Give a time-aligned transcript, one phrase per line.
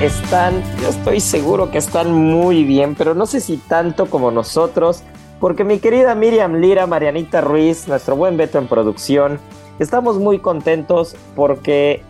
[0.00, 0.62] están?
[0.80, 5.02] Yo estoy seguro que están muy bien, pero no sé si tanto como nosotros,
[5.38, 9.38] porque mi querida Miriam Lira, Marianita Ruiz, nuestro buen Beto en producción,
[9.78, 12.02] estamos muy contentos porque,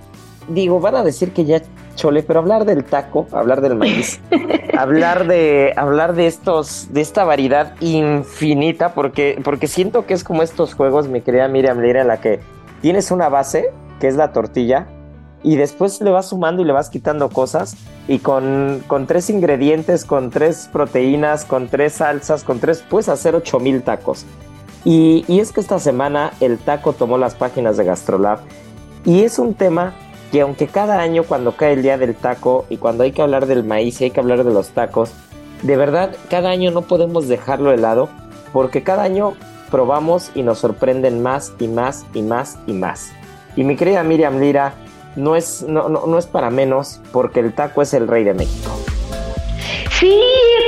[0.48, 1.62] digo, van a decir que ya
[1.96, 4.20] chole, pero hablar del taco, hablar del maíz,
[4.78, 10.44] hablar de, hablar de estos, de esta variedad infinita, porque, porque siento que es como
[10.44, 12.38] estos juegos, mi querida Miriam Lira, en la que
[12.82, 14.86] tienes una base, que es la tortilla,
[15.42, 17.76] y después le vas sumando y le vas quitando cosas
[18.08, 23.34] y con, con tres ingredientes, con tres proteínas, con tres salsas, con tres, puedes hacer
[23.34, 24.26] 8000 tacos.
[24.84, 28.40] Y, y es que esta semana el taco tomó las páginas de Gastrolab
[29.04, 29.94] y es un tema
[30.32, 33.46] que aunque cada año cuando cae el día del taco y cuando hay que hablar
[33.46, 35.12] del maíz y hay que hablar de los tacos,
[35.62, 38.08] de verdad cada año no podemos dejarlo de lado
[38.52, 39.34] porque cada año
[39.70, 43.10] probamos y nos sorprenden más y más y más y más.
[43.56, 44.74] Y mi querida Miriam Lira,
[45.16, 48.34] no es, no, no, no es para menos porque el taco es el rey de
[48.34, 48.70] México.
[50.00, 50.18] Sí,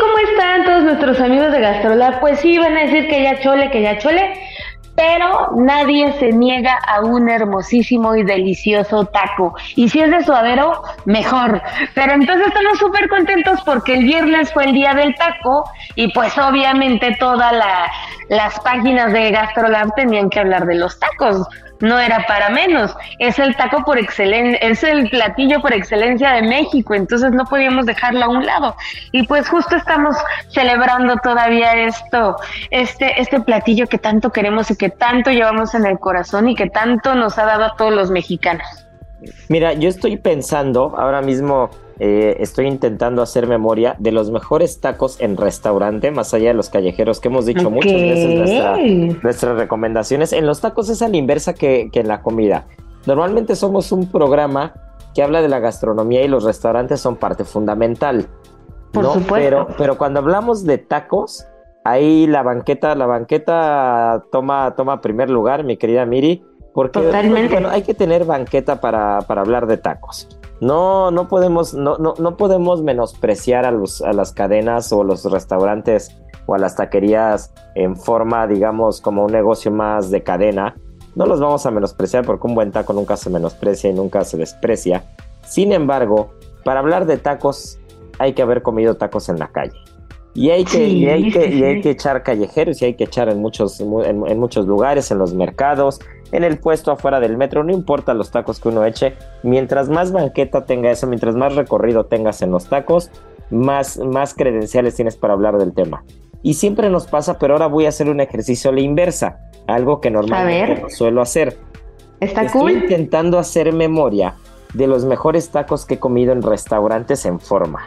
[0.01, 2.21] ¿cómo están todos nuestros amigos de Gastrolab?
[2.21, 4.35] Pues sí, van a decir que ya chole, que ya chole,
[4.95, 9.55] pero nadie se niega a un hermosísimo y delicioso taco.
[9.75, 11.63] Y si es de suadero, mejor.
[11.95, 15.65] Pero entonces estamos súper contentos porque el viernes fue el día del taco
[15.95, 17.53] y pues obviamente todas
[18.33, 21.47] las páginas de Gastrolab tenían que hablar de los tacos
[21.81, 22.97] no era para menos.
[23.19, 27.85] Es el taco por excelencia, es el platillo por excelencia de México, entonces no podíamos
[27.87, 28.75] dejarlo a un lado.
[29.11, 30.17] Y pues justo estamos
[30.49, 32.37] celebrando todavía esto,
[32.71, 36.71] este, este platillo que tanto queremos y que tanto llevamos en el corazón y que
[36.71, 38.67] tanto nos ha dado a todos los mexicanos.
[39.49, 45.21] Mira, yo estoy pensando ahora mismo eh, estoy intentando hacer memoria de los mejores tacos
[45.21, 50.33] en restaurante, más allá de los callejeros que hemos dicho muchas veces nuestras recomendaciones.
[50.33, 52.67] En los tacos es a la inversa que, en la comida.
[53.07, 54.75] Normalmente somos un programa
[55.15, 58.27] que habla de la gastronomía y los restaurantes son parte fundamental.
[58.93, 59.35] Por supuesto.
[59.35, 61.47] Pero, pero cuando hablamos de tacos,
[61.85, 67.83] ahí la banqueta, la banqueta toma, toma primer lugar, mi querida Miri, porque Bueno, hay
[67.83, 70.29] que tener banqueta para, para hablar de tacos.
[70.63, 75.25] No, no podemos, no, no, no podemos menospreciar a, los, a las cadenas o los
[75.25, 80.77] restaurantes o a las taquerías en forma, digamos, como un negocio más de cadena.
[81.17, 84.37] No los vamos a menospreciar porque un buen taco nunca se menosprecia y nunca se
[84.37, 85.03] desprecia.
[85.45, 86.31] Sin embargo,
[86.65, 87.81] para hablar de tacos,
[88.21, 89.77] hay que haber comido tacos en la calle.
[90.33, 93.29] Y hay que, y hay que, y hay que echar callejeros y hay que echar
[93.29, 95.99] en muchos, en, muchos lugares, en los mercados,
[96.33, 100.13] en el puesto afuera del metro, no importa los tacos que uno eche, mientras más
[100.13, 103.11] banqueta tenga eso, mientras más recorrido tengas en los tacos,
[103.51, 106.05] más, más credenciales tienes para hablar del tema.
[106.43, 110.01] Y siempre nos pasa, pero ahora voy a hacer un ejercicio a la inversa, algo
[110.01, 111.57] que normalmente no suelo hacer.
[112.19, 114.35] Está Estoy intentando hacer memoria
[114.75, 117.87] de los mejores tacos que he comido en restaurantes en forma.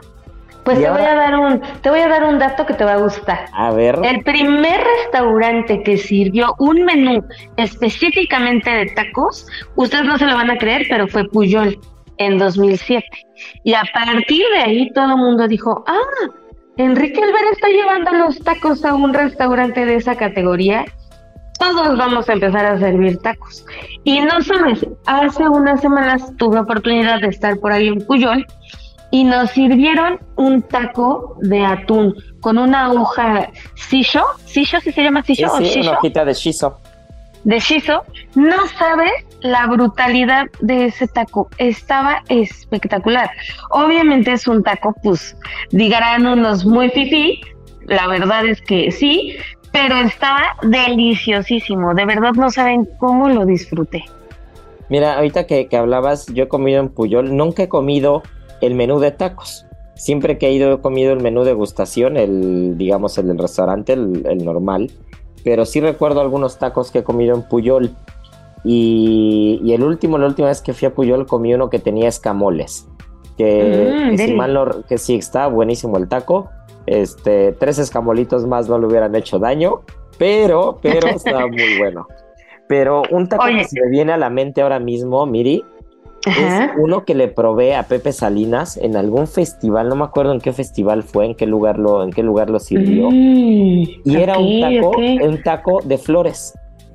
[0.66, 2.94] Pues te voy a dar un, te voy a dar un dato que te va
[2.94, 3.46] a gustar.
[3.54, 4.00] A ver.
[4.04, 7.24] El primer restaurante que sirvió un menú
[7.56, 9.46] específicamente de tacos,
[9.76, 11.80] ustedes no se lo van a creer, pero fue Puyol
[12.18, 13.06] en 2007.
[13.64, 16.32] Y a partir de ahí todo el mundo dijo, ah,
[16.78, 20.84] Enrique Alber está llevando los tacos a un restaurante de esa categoría.
[21.60, 23.64] todos vamos a empezar a servir tacos.
[24.04, 28.48] Y no sabes, hace unas semanas tuve oportunidad de estar por ahí en Puyol
[29.16, 35.24] y nos sirvieron un taco de atún con una hoja sisho, sisho si se llama
[35.24, 36.78] sisho Sí, o sí, una hojita de shiso.
[37.46, 38.04] de shiso.
[38.36, 43.30] No sabes la brutalidad de ese taco, estaba espectacular.
[43.70, 45.38] Obviamente es un taco, pues,
[45.72, 47.40] digarán unos muy fifí,
[47.86, 49.38] la verdad es que sí,
[49.72, 54.04] pero estaba deliciosísimo, de verdad no saben cómo lo disfruté.
[54.90, 58.22] Mira, ahorita que, que hablabas, yo he comido en Puyol, nunca he comido
[58.62, 59.66] el menú de tacos.
[59.96, 63.94] Siempre que he ido he comido el menú de gustación, el, digamos, el del restaurante,
[63.94, 64.92] el, el normal.
[65.44, 67.92] Pero sí recuerdo algunos tacos que he comido en Puyol.
[68.63, 72.07] Y, y el último, la última vez que fui a Puyol comí uno que tenía
[72.10, 72.88] escamoles.
[73.38, 76.50] Que, Mm, que si mal no- que sí está buenísimo el taco.
[76.88, 79.81] Este, tres escamolitos más no le hubieran hecho daño,
[80.18, 82.08] pero, pero estaba muy bueno.
[82.68, 83.60] Pero un taco Oye.
[83.60, 85.63] que se me viene a la mente ahora mismo, Miri,
[86.25, 90.42] es uno que le probé a Pepe Salinas en algún festival, no me acuerdo en
[90.42, 93.10] qué festival fue, en qué lugar lo, en qué lugar lo sirvió.
[93.10, 96.54] Mm, Y era un taco, un taco de flores.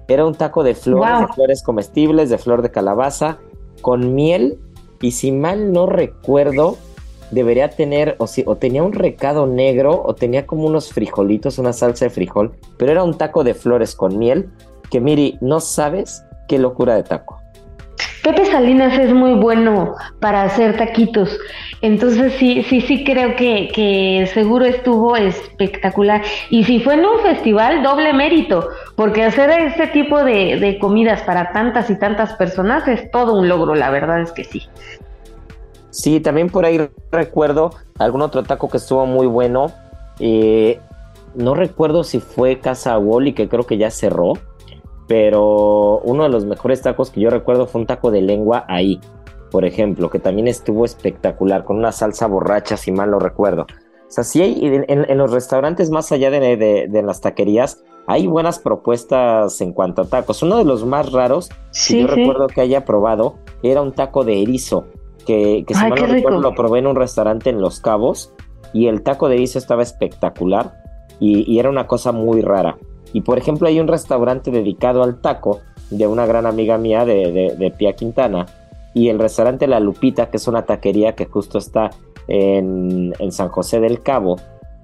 [0.08, 1.20] Era un taco de flores, Wow.
[1.28, 3.38] de flores comestibles, de flor de calabaza,
[3.80, 4.58] con miel.
[5.00, 6.76] Y si mal no recuerdo,
[7.30, 11.72] debería tener, o, si, o tenía un recado negro, o tenía como unos frijolitos, una
[11.72, 12.52] salsa de frijol.
[12.76, 14.50] Pero era un taco de flores con miel,
[14.90, 17.39] que Miri, no sabes qué locura de taco.
[18.22, 21.38] Pepe Salinas es muy bueno para hacer taquitos.
[21.80, 26.22] Entonces sí, sí, sí creo que, que seguro estuvo espectacular.
[26.50, 31.22] Y si fue en un festival, doble mérito, porque hacer este tipo de, de comidas
[31.22, 34.68] para tantas y tantas personas es todo un logro, la verdad es que sí.
[35.90, 39.72] Sí, también por ahí recuerdo algún otro taco que estuvo muy bueno.
[40.18, 40.78] Eh,
[41.34, 44.34] no recuerdo si fue Casa Wally, que creo que ya cerró,
[45.10, 49.00] pero uno de los mejores tacos que yo recuerdo fue un taco de lengua ahí,
[49.50, 53.62] por ejemplo, que también estuvo espectacular, con una salsa borracha, si mal lo recuerdo.
[53.62, 53.66] O
[54.06, 58.60] sea, sí hay, en, los restaurantes más allá de, de- de las taquerías, hay buenas
[58.60, 60.44] propuestas en cuanto a tacos.
[60.44, 62.14] Uno de los más raros que yo sí.
[62.14, 63.34] recuerdo que haya probado
[63.64, 64.84] era un taco de erizo,
[65.26, 66.50] que, que si Ay, mal no recuerdo rico.
[66.50, 68.32] lo probé en un restaurante en Los Cabos
[68.72, 70.74] y el taco de erizo estaba espectacular
[71.18, 72.78] y, y era una cosa muy rara.
[73.12, 75.60] Y por ejemplo hay un restaurante dedicado al taco
[75.90, 78.46] de una gran amiga mía de, de, de Pia Quintana
[78.94, 81.90] y el restaurante La Lupita, que es una taquería que justo está
[82.28, 84.36] en, en San José del Cabo.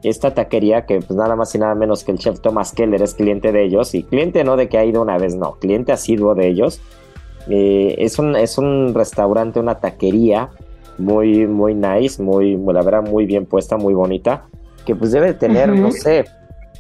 [0.02, 3.14] Esta taquería que pues nada más y nada menos que el chef Thomas Keller es
[3.14, 6.34] cliente de ellos y cliente no de que ha ido una vez, no, cliente asiduo
[6.34, 6.80] de ellos.
[7.48, 10.50] Eh, es, un, es un restaurante, una taquería
[10.98, 14.46] muy, muy nice, muy, la verdad, muy bien puesta, muy bonita,
[14.84, 16.24] que pues debe tener, no sé,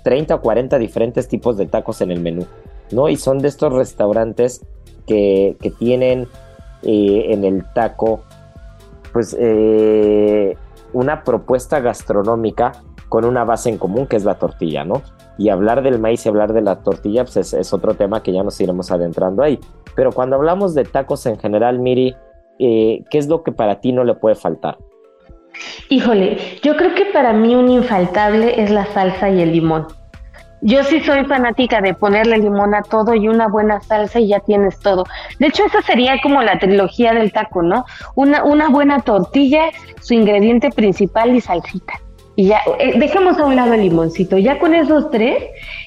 [0.06, 2.46] 30 o 40 diferentes tipos de tacos en el menú,
[2.92, 3.08] ¿no?
[3.08, 4.64] Y son de estos restaurantes
[5.04, 6.28] que, que tienen
[6.84, 8.20] eh, en el taco,
[9.12, 10.56] pues, eh,
[10.92, 12.70] una propuesta gastronómica
[13.08, 15.02] con una base en común, que es la tortilla, ¿no?
[15.38, 18.32] Y hablar del maíz y hablar de la tortilla, pues es, es otro tema que
[18.32, 19.58] ya nos iremos adentrando ahí.
[19.96, 22.14] Pero cuando hablamos de tacos en general, Miri,
[22.60, 24.78] eh, ¿qué es lo que para ti no le puede faltar?
[25.88, 29.86] Híjole, yo creo que para mí un infaltable es la salsa y el limón.
[30.62, 34.40] Yo sí soy fanática de ponerle limón a todo y una buena salsa y ya
[34.40, 35.04] tienes todo.
[35.38, 37.84] De hecho, esa sería como la trilogía del taco, ¿no?
[38.14, 42.00] Una, una buena tortilla, su ingrediente principal y salsita.
[42.36, 44.36] Y ya, eh, dejemos a un lado el limoncito.
[44.36, 45.42] Ya con esos tres,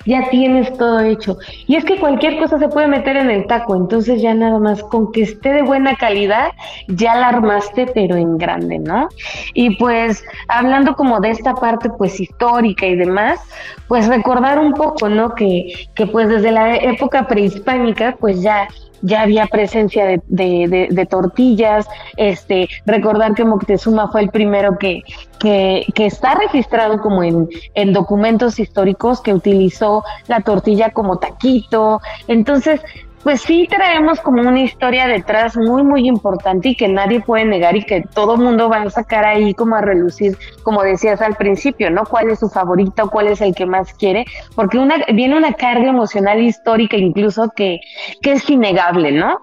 [0.05, 1.37] ya tienes todo hecho.
[1.67, 4.81] Y es que cualquier cosa se puede meter en el taco, entonces ya nada más
[4.83, 6.51] con que esté de buena calidad,
[6.87, 9.09] ya la armaste, pero en grande, ¿no?
[9.53, 13.39] Y pues hablando como de esta parte pues histórica y demás,
[13.87, 15.35] pues recordar un poco, ¿no?
[15.35, 18.67] Que, que pues desde la época prehispánica pues ya
[19.01, 21.87] ya había presencia de, de, de, de tortillas,
[22.17, 25.03] este, recordar que Moctezuma fue el primero que,
[25.39, 32.01] que, que está registrado como en, en documentos históricos que utilizó la tortilla como taquito,
[32.27, 32.81] entonces
[33.23, 37.75] pues sí traemos como una historia detrás muy, muy importante y que nadie puede negar
[37.75, 41.89] y que todo mundo va a sacar ahí como a relucir, como decías al principio,
[41.89, 42.03] ¿no?
[42.05, 43.09] ¿Cuál es su favorito?
[43.09, 44.25] ¿Cuál es el que más quiere?
[44.55, 47.79] Porque una, viene una carga emocional histórica incluso que,
[48.21, 49.39] que es innegable, ¿no?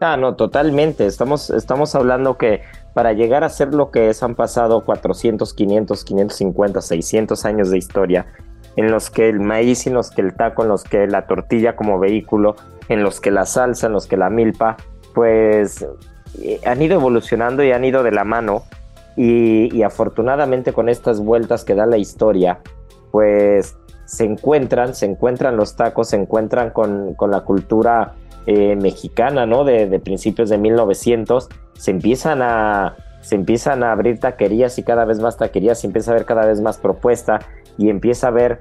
[0.00, 1.06] Ah, no, totalmente.
[1.06, 6.04] Estamos, estamos hablando que para llegar a ser lo que es han pasado 400, 500,
[6.04, 8.26] 550, 600 años de historia
[8.76, 11.76] en los que el maíz, en los que el taco, en los que la tortilla
[11.76, 12.56] como vehículo,
[12.88, 14.76] en los que la salsa, en los que la milpa,
[15.14, 15.86] pues
[16.40, 18.64] eh, han ido evolucionando y han ido de la mano
[19.16, 22.60] y, afortunadamente con estas vueltas que da la historia,
[23.10, 23.76] pues
[24.06, 28.14] se encuentran, se encuentran los tacos, se encuentran con, con la cultura
[28.46, 29.64] eh, mexicana, ¿no?
[29.64, 35.04] De, de, principios de 1900, se empiezan a se empiezan a abrir taquerías y cada
[35.04, 37.38] vez más taquerías, se empieza a ver cada vez más propuesta
[37.78, 38.60] y empieza a haber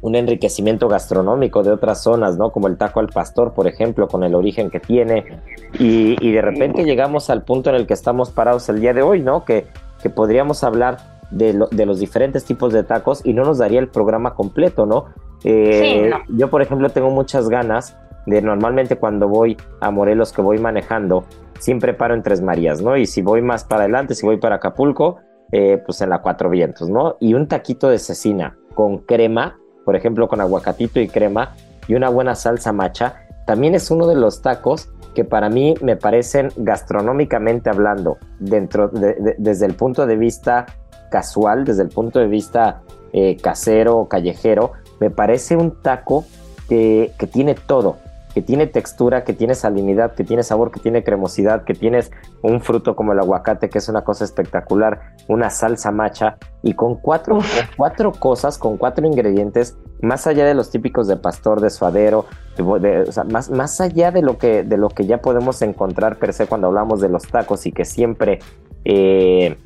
[0.00, 2.50] un enriquecimiento gastronómico de otras zonas, ¿no?
[2.50, 5.40] Como el taco al pastor, por ejemplo, con el origen que tiene.
[5.78, 9.02] Y, y de repente llegamos al punto en el que estamos parados el día de
[9.02, 9.44] hoy, ¿no?
[9.44, 9.66] Que,
[10.02, 10.98] que podríamos hablar
[11.30, 14.86] de, lo, de, los diferentes tipos de tacos y no nos daría el programa completo,
[14.86, 15.06] ¿no?
[15.44, 16.18] Eh, sí, no.
[16.36, 21.24] Yo, por ejemplo, tengo muchas ganas de normalmente cuando voy a Morelos que voy manejando,
[21.58, 22.96] siempre paro en Tres Marías, ¿no?
[22.96, 25.18] Y si voy más para adelante, si voy para Acapulco,
[25.52, 27.16] eh, pues en la Cuatro Vientos, ¿no?
[27.20, 31.54] Y un taquito de cecina con crema, por ejemplo, con aguacatito y crema
[31.88, 35.96] y una buena salsa macha, también es uno de los tacos que para mí me
[35.96, 40.66] parecen gastronómicamente hablando, dentro de, de, desde el punto de vista
[41.10, 42.82] casual, desde el punto de vista
[43.12, 46.26] eh, casero, callejero, me parece un taco
[46.68, 47.96] que, que tiene todo,
[48.36, 52.10] que tiene textura, que tiene salinidad, que tiene sabor, que tiene cremosidad, que tienes
[52.42, 56.96] un fruto como el aguacate, que es una cosa espectacular, una salsa macha, y con
[56.96, 57.38] cuatro,
[57.78, 62.26] cuatro cosas, con cuatro ingredientes, más allá de los típicos de pastor, de suadero,
[62.58, 65.62] de, de, o sea, más, más allá de lo, que, de lo que ya podemos
[65.62, 68.40] encontrar per se cuando hablamos de los tacos y que siempre,
[68.84, 69.56] eh,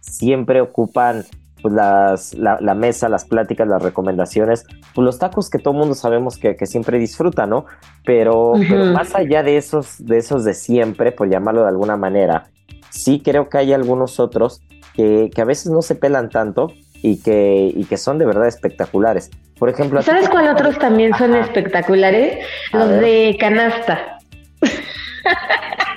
[0.00, 1.22] siempre ocupan
[1.62, 5.94] pues las, la, la, mesa, las pláticas, las recomendaciones, pues los tacos que todo mundo
[5.94, 7.66] sabemos que, que siempre disfruta, ¿no?
[8.04, 8.68] Pero, uh -huh.
[8.68, 12.48] pero, más allá de esos, de esos de siempre, por llamarlo de alguna manera,
[12.90, 14.62] sí creo que hay algunos otros
[14.94, 16.72] que, que a veces no se pelan tanto
[17.02, 19.30] y que, y que son de verdad espectaculares.
[19.58, 21.44] Por ejemplo, ¿sabes cuál otros también son Ajá.
[21.44, 22.44] espectaculares?
[22.72, 24.18] Los de canasta.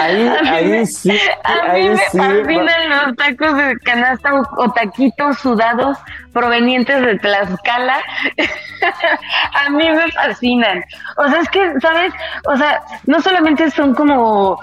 [0.00, 1.18] Ahí, a mí, ahí sí.
[1.44, 5.98] A ahí mí me sí, fascinan los tacos de canasta o, o, taquitos sudados
[6.32, 7.98] provenientes de Tlaxcala.
[9.66, 10.84] a mí me fascinan.
[11.16, 12.12] O sea, es que, ¿sabes?
[12.46, 14.58] O sea, no solamente son como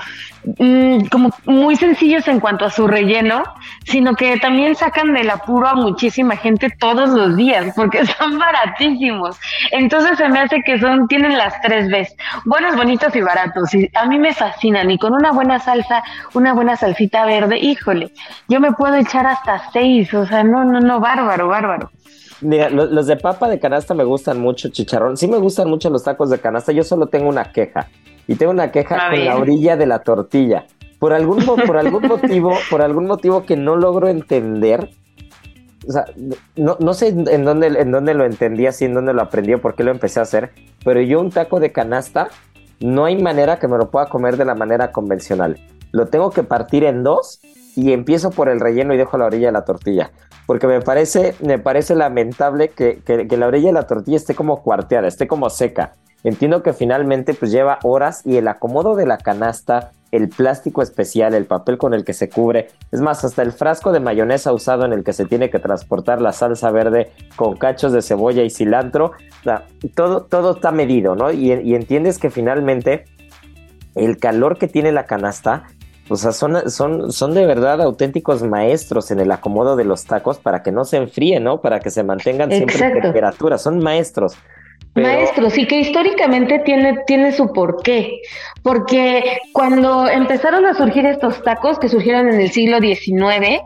[0.57, 3.43] mmm, como muy sencillos en cuanto a su relleno,
[3.85, 9.37] sino que también sacan del apuro a muchísima gente todos los días, porque son baratísimos.
[9.71, 13.69] Entonces se me hace que son, tienen las tres veces, buenos, bonitos y baratos.
[13.95, 14.89] A mí me fascinan.
[14.91, 18.11] Y con una buena salsa, una buena salsita verde, híjole,
[18.47, 20.13] yo me puedo echar hasta seis.
[20.13, 21.91] O sea, no, no, no, bárbaro, bárbaro.
[22.41, 25.17] Mira, los, de papa de canasta me gustan mucho, chicharrón.
[25.17, 26.71] Sí me gustan mucho los tacos de canasta.
[26.71, 27.87] Yo solo tengo una queja.
[28.27, 30.65] Y tengo una queja con la orilla de la tortilla.
[30.99, 34.89] Por algún, por algún motivo, por algún motivo que no logro entender.
[35.87, 36.05] O sea,
[36.55, 39.61] no, no sé en dónde, en dónde lo entendí así, en dónde lo aprendí o
[39.61, 40.51] por qué lo empecé a hacer.
[40.83, 42.29] Pero yo un taco de canasta,
[42.79, 45.57] no hay manera que me lo pueda comer de la manera convencional.
[45.91, 47.39] Lo tengo que partir en dos
[47.75, 50.11] y empiezo por el relleno y dejo la orilla de la tortilla
[50.47, 54.33] porque me parece, me parece lamentable que, que, que, la orilla de la tortilla esté
[54.33, 55.93] como cuarteada, esté como seca.
[56.23, 61.33] Entiendo que finalmente pues lleva horas y el acomodo de la canasta, el plástico especial,
[61.33, 64.85] el papel con el que se cubre, es más, hasta el frasco de mayonesa usado
[64.85, 68.49] en el que se tiene que transportar la salsa verde con cachos de cebolla y
[68.49, 71.31] cilantro, o sea, todo, todo está medido, ¿no?
[71.31, 73.05] Y, y entiendes que finalmente
[73.95, 75.67] el calor que tiene la canasta
[76.09, 80.37] o sea, son, son, son de verdad auténticos maestros en el acomodo de los tacos
[80.37, 81.59] para que no se enfríen, ¿no?
[81.59, 83.57] Para que se mantengan siempre en temperatura.
[83.57, 84.37] Son maestros.
[84.97, 85.09] Pero...
[85.09, 88.21] Maestros, que históricamente tiene, tiene su porqué.
[88.63, 93.61] Porque cuando empezaron a surgir estos tacos, que surgieron en el siglo XIX,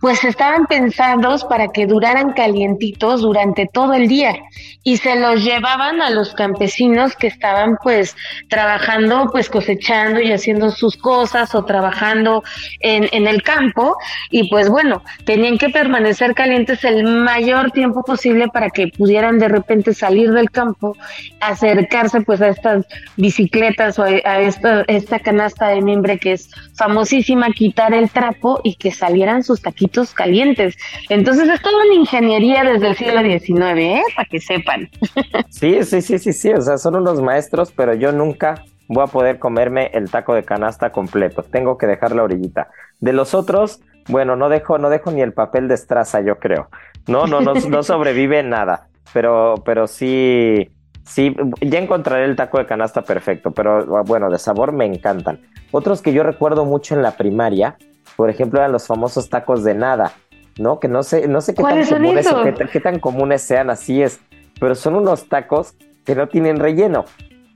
[0.00, 4.34] pues estaban pensados para que duraran calientitos durante todo el día
[4.82, 8.16] y se los llevaban a los campesinos que estaban pues
[8.48, 12.42] trabajando, pues cosechando y haciendo sus cosas o trabajando
[12.80, 13.96] en, en el campo.
[14.30, 19.48] Y pues bueno, tenían que permanecer calientes el mayor tiempo posible para que pudieran de
[19.48, 20.96] repente salir del campo,
[21.40, 27.50] acercarse pues a estas bicicletas o a esta, esta canasta de mimbre que es famosísima,
[27.52, 29.81] quitar el trapo y que salieran sus taquitos
[30.14, 30.76] calientes.
[31.08, 34.02] Entonces es toda una ingeniería desde el siglo XIX, ¿eh?
[34.16, 34.88] Para que sepan.
[35.50, 39.06] Sí, sí, sí, sí, sí, o sea, son unos maestros, pero yo nunca voy a
[39.06, 41.42] poder comerme el taco de canasta completo.
[41.42, 42.68] Tengo que dejar la orillita.
[43.00, 46.68] De los otros, bueno, no dejo, no dejo ni el papel de estraza, yo creo.
[47.06, 48.88] No, no, no, no sobrevive nada.
[49.12, 50.70] Pero, pero sí,
[51.04, 53.52] sí, ya encontraré el taco de canasta perfecto.
[53.52, 55.40] Pero bueno, de sabor me encantan.
[55.70, 57.76] Otros que yo recuerdo mucho en la primaria,
[58.16, 60.12] por ejemplo, eran los famosos tacos de nada,
[60.58, 60.80] ¿no?
[60.80, 64.02] Que no sé, no sé qué tan comunes o qué, qué, tan comunes sean, así
[64.02, 64.20] es,
[64.60, 67.04] pero son unos tacos que no tienen relleno.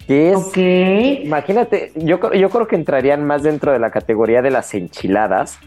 [0.06, 1.22] Que es, okay.
[1.24, 5.58] imagínate, yo, yo creo que entrarían más dentro de la categoría de las enchiladas,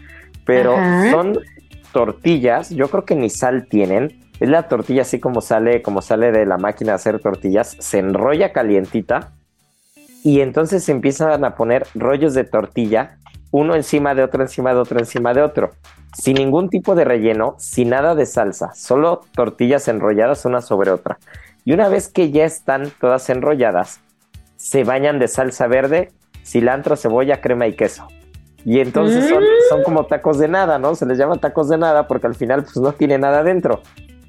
[0.46, 1.10] pero Ajá.
[1.10, 1.38] son
[1.92, 6.32] tortillas, yo creo que ni sal tienen, Es la tortilla así como sale, como sale
[6.32, 9.32] de la máquina de hacer tortillas, se enrolla calientita
[10.24, 13.18] y entonces se empiezan a poner rollos de tortilla,
[13.50, 15.70] uno encima de otro, encima de otro, encima de otro,
[16.14, 21.18] sin ningún tipo de relleno, sin nada de salsa, solo tortillas enrolladas una sobre otra.
[21.64, 24.00] Y una vez que ya están todas enrolladas,
[24.56, 26.12] se bañan de salsa verde,
[26.44, 28.06] cilantro, cebolla, crema y queso.
[28.64, 30.94] Y entonces son, son, como tacos de nada, ¿no?
[30.94, 33.82] Se les llama tacos de nada porque al final pues no tiene nada dentro.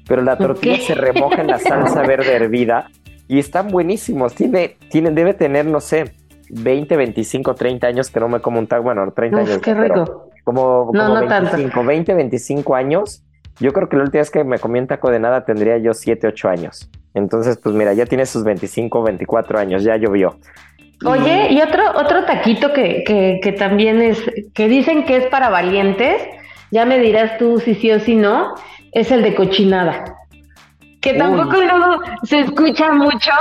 [0.08, 2.88] Pero la tortilla se remoja en la salsa verde hervida
[3.28, 4.34] y están buenísimos.
[4.34, 6.14] Tiene, tiene, debe tener, no sé,
[6.52, 8.82] 20, 25, 30 años que no me como un taco.
[8.84, 9.58] Bueno, 30 años.
[9.58, 10.28] Qué rico.
[10.44, 13.22] Como, como no, 25, 20, 25 años.
[13.58, 15.94] Yo creo que la última vez que me comí un taco de nada tendría yo
[15.94, 16.90] 7, 8 años.
[17.14, 20.36] Entonces, pues mira, ya tiene sus 25, 24 años, ya llovió.
[21.04, 24.22] Oye, y otro, otro taquito que, que, que también es,
[24.54, 26.22] que dicen que es para valientes,
[26.70, 28.54] ya me dirás tú si sí o si no,
[28.92, 30.04] es el de cochinada.
[31.00, 33.32] Que tampoco luego se escucha mucho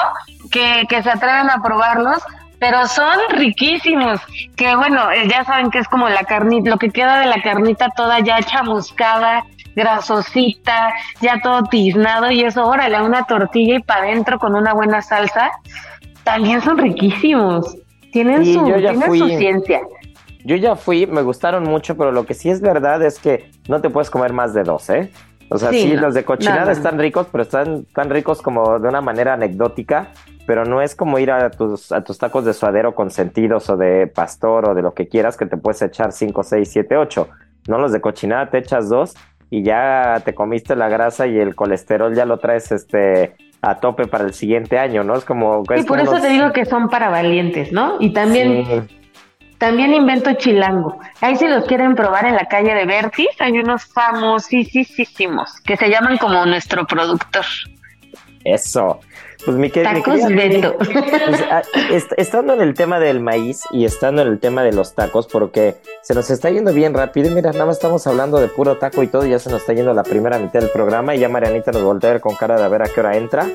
[0.52, 2.22] que, que se atreven a probarlos,
[2.62, 4.22] pero son riquísimos.
[4.56, 7.42] Que bueno, eh, ya saben que es como la carnita, lo que queda de la
[7.42, 9.44] carnita toda ya chamuscada,
[9.76, 15.02] grasosita, ya todo tiznado y eso, órale, una tortilla y para adentro con una buena
[15.02, 15.50] salsa
[16.24, 17.76] también son riquísimos.
[18.12, 18.64] Tienen, su,
[19.18, 19.82] su ciencia.
[20.44, 23.82] Yo ya fui, me gustaron mucho, pero lo que sí es verdad es que no
[23.82, 25.10] te puedes comer más de dos, ¿eh?
[25.54, 29.02] O sea, sí, los de cochinada están ricos, pero están tan ricos como de una
[29.02, 30.08] manera anecdótica,
[30.48, 33.76] pero no es como ir a tus, a tus tacos de suadero con sentidos o
[33.76, 37.28] de pastor o de lo que quieras que te puedes echar cinco, seis, siete, ocho.
[37.68, 39.14] No, los de cochinada te echas dos
[39.50, 44.08] y ya te comiste la grasa y el colesterol ya lo traes este a tope
[44.08, 45.16] para el siguiente año, ¿no?
[45.16, 45.64] Es como...
[45.78, 47.98] y por eso te digo que son para valientes, ¿no?
[48.00, 48.88] Y también...
[49.62, 50.98] También invento chilango.
[51.22, 55.88] Ahí si los quieren probar en la calle de Vertis, hay unos famosísimos que se
[55.88, 57.46] llaman como nuestro productor.
[58.44, 59.00] Eso.
[59.46, 61.62] Pues mi, Tacos pues, ah,
[62.18, 65.76] estando en el tema del maíz y estando en el tema de los tacos, porque
[66.02, 67.30] se nos está yendo bien rápido.
[67.30, 69.62] Y mira, nada más estamos hablando de puro taco y todo, y ya se nos
[69.62, 71.14] está yendo la primera mitad del programa.
[71.14, 73.16] Y ya Marianita nos voltea a ver con cara de a ver a qué hora
[73.16, 73.48] entra.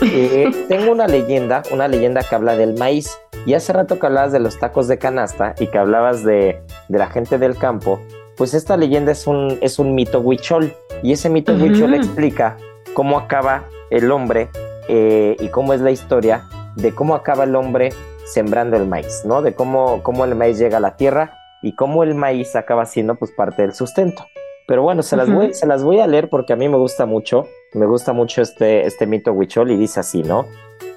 [0.00, 3.10] Eh, tengo una leyenda, una leyenda que habla del maíz.
[3.46, 7.06] Y hace rato que hablabas de los tacos de canasta y que hablabas de, la
[7.06, 8.00] gente del campo,
[8.36, 10.72] pues esta leyenda es un, es un mito huichol.
[11.02, 12.56] Y ese mito huichol explica
[12.94, 14.48] cómo acaba el hombre
[14.88, 16.44] eh, y cómo es la historia
[16.76, 17.90] de cómo acaba el hombre
[18.26, 19.42] sembrando el maíz, ¿no?
[19.42, 23.16] De cómo, cómo el maíz llega a la tierra y cómo el maíz acaba siendo
[23.16, 24.26] pues parte del sustento.
[24.66, 27.04] Pero bueno, se las, voy, se las voy a leer porque a mí me gusta
[27.04, 30.46] mucho, me gusta mucho este, este mito huichol y dice así, ¿no?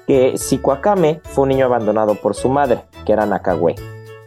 [0.06, 3.74] Que Sikuakame fue un niño abandonado por su madre, que era Nakagüe.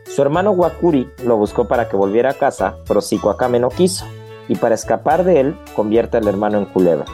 [0.06, 4.06] Su hermano Wakuri lo buscó para que volviera a casa, pero Sikuakame no quiso,
[4.48, 7.06] y para escapar de él, convierte al hermano en culebra.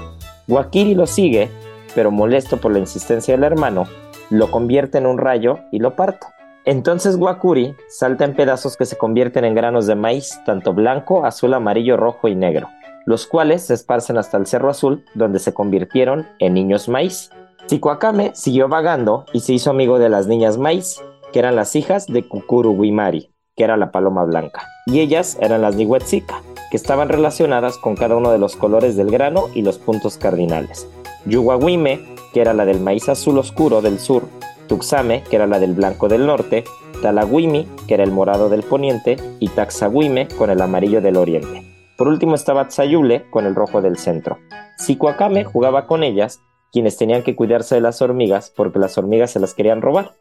[0.48, 1.50] Wakiri lo sigue,
[1.96, 3.86] pero molesto por la insistencia del hermano,
[4.30, 6.28] lo convierte en un rayo y lo parte.
[6.66, 11.54] Entonces Wakuri salta en pedazos que se convierten en granos de maíz, tanto blanco, azul,
[11.54, 12.70] amarillo, rojo y negro,
[13.06, 17.32] los cuales se esparcen hasta el Cerro Azul, donde se convirtieron en niños maíz.
[17.68, 22.08] Sikuakame siguió vagando y se hizo amigo de las niñas maíz, que eran las hijas
[22.08, 27.10] de Kukuru Wimari, que era la paloma blanca, y ellas eran las Nihuetzika, que estaban
[27.10, 30.88] relacionadas con cada uno de los colores del grano y los puntos cardinales.
[31.26, 32.00] Yuwawime,
[32.34, 34.28] que era la del maíz azul oscuro del sur,
[34.68, 36.64] Tuxame, que era la del blanco del norte,
[37.02, 41.64] Talagüimi, que era el morado del poniente, y Taxagüime, con el amarillo del oriente.
[41.98, 44.40] Por último estaba Tsayule, con el rojo del centro.
[44.78, 46.42] Sikuakame jugaba con ellas,
[46.74, 50.14] quienes tenían que cuidarse de las hormigas porque las hormigas se las querían robar.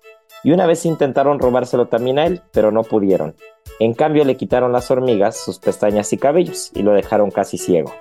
[0.44, 3.34] Y una vez intentaron robárselo también a él, pero no pudieron.
[3.80, 7.92] En cambio le quitaron las hormigas sus pestañas y cabellos y lo dejaron casi ciego.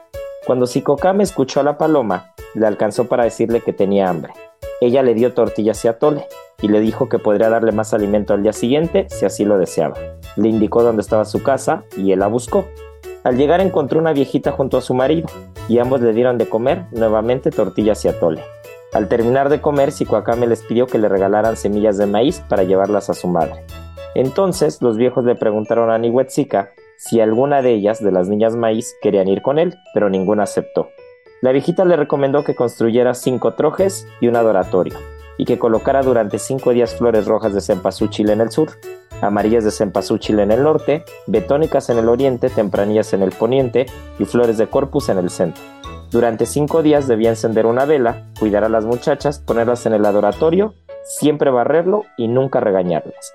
[0.45, 4.33] Cuando Sikokame escuchó a la paloma, le alcanzó para decirle que tenía hambre.
[4.81, 6.25] Ella le dio tortillas y atole
[6.61, 9.95] y le dijo que podría darle más alimento al día siguiente si así lo deseaba.
[10.35, 12.65] Le indicó dónde estaba su casa y él la buscó.
[13.23, 15.27] Al llegar encontró una viejita junto a su marido
[15.69, 18.43] y ambos le dieron de comer nuevamente tortillas y atole.
[18.93, 23.09] Al terminar de comer, Sikuakame les pidió que le regalaran semillas de maíz para llevarlas
[23.09, 23.63] a su madre.
[24.15, 28.95] Entonces los viejos le preguntaron a Niwetzika si alguna de ellas, de las niñas maíz,
[29.01, 30.89] querían ir con él, pero ninguna aceptó.
[31.41, 34.97] La viejita le recomendó que construyera cinco trojes y un adoratorio,
[35.41, 38.69] y que colocara durante cinco días flores rojas de cempasúchil en el sur,
[39.21, 43.87] amarillas de cempasúchil en el norte, betónicas en el oriente, tempranillas en el poniente
[44.19, 45.63] y flores de corpus en el centro.
[46.11, 50.75] Durante cinco días debía encender una vela, cuidar a las muchachas, ponerlas en el adoratorio,
[51.05, 53.33] siempre barrerlo y nunca regañarlas.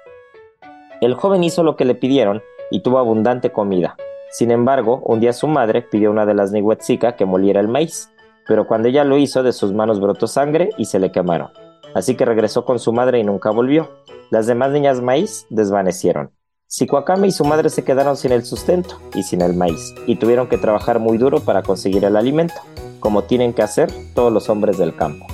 [1.00, 2.40] El joven hizo lo que le pidieron
[2.70, 3.96] y tuvo abundante comida,
[4.30, 7.66] sin embargo, un día su madre pidió a una de las Nihuetzika que moliera el
[7.66, 8.12] maíz.
[8.46, 11.50] pero cuando ella lo hizo de sus manos brotó sangre y se le quemaron.
[11.94, 13.90] Así que regresó con su madre y nunca volvió.
[14.30, 16.30] Las demás niñas maíz desvanecieron.
[16.68, 20.48] Sikuakame y su madre se quedaron sin el sustento y sin el maíz, y tuvieron
[20.48, 22.54] que trabajar muy duro para conseguir el alimento,
[22.98, 25.26] como tienen que hacer todos los hombres del campo.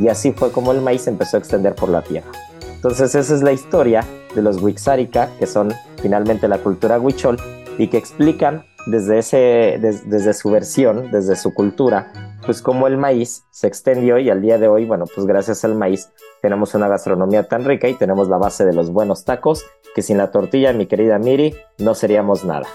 [0.00, 2.32] Y así fue como el maíz empezó a extender por la tierra.
[2.74, 7.36] Entonces esa es la historia de los Wixárika, que son finalmente la cultura huichol,
[7.78, 12.12] y que explican desde, ese, desde su versión, desde su cultura,
[12.44, 15.74] pues cómo el maíz se extendió y al día de hoy, bueno, pues gracias al
[15.74, 16.10] maíz
[16.42, 20.18] tenemos una gastronomía tan rica y tenemos la base de los buenos tacos, que sin
[20.18, 22.66] la tortilla, mi querida Miri, no seríamos nada.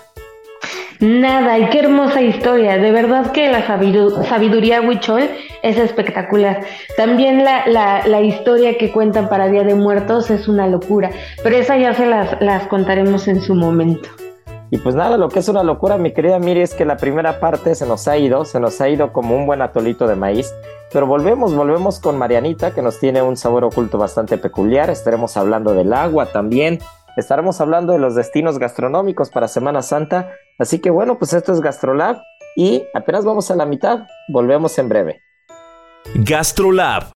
[0.99, 2.78] Nada, y qué hermosa historia.
[2.78, 5.30] De verdad que la sabiduría huichol
[5.62, 6.62] es espectacular.
[6.95, 11.10] También la, la, historia que cuentan para Día de Muertos es una locura,
[11.43, 14.10] pero esa ya se las contaremos en su momento.
[14.71, 17.39] Y pues nada, lo que es una locura, mi querida Miri, es que la primera
[17.39, 20.54] parte se nos ha ido, se nos ha ido como un buen atolito de maíz.
[20.91, 24.89] Pero volvemos, volvemos con Marianita, que nos tiene un sabor oculto bastante peculiar.
[24.89, 26.80] Estaremos hablando del agua también.
[27.15, 30.32] Estaremos hablando de los destinos gastronómicos para Semana Santa.
[30.60, 32.21] Así que bueno, pues esto es Gastrolab
[32.56, 34.08] y apenas vamos a la mitad.
[34.30, 35.21] Volvemos en breve.
[36.15, 37.12] Gastrolab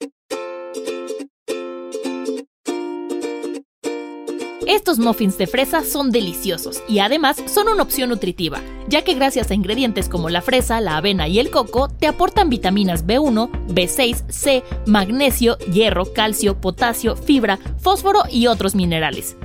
[4.70, 9.50] Estos muffins de fresa son deliciosos y además son una opción nutritiva, ya que gracias
[9.50, 14.26] a ingredientes como la fresa, la avena y el coco te aportan vitaminas B1, B6,
[14.30, 19.38] C, magnesio, hierro, calcio, potasio, fibra, fósforo y otros minerales.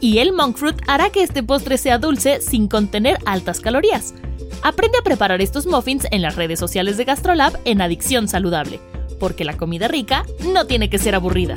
[0.00, 4.14] Y el monk fruit hará que este postre sea dulce sin contener altas calorías.
[4.62, 8.80] Aprende a preparar estos muffins en las redes sociales de GastroLab en Adicción Saludable,
[9.18, 11.56] porque la comida rica no tiene que ser aburrida.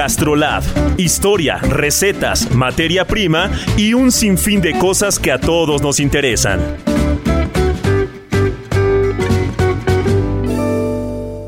[0.00, 0.62] Gastrolab.
[0.96, 6.58] Historia, recetas, materia prima y un sinfín de cosas que a todos nos interesan.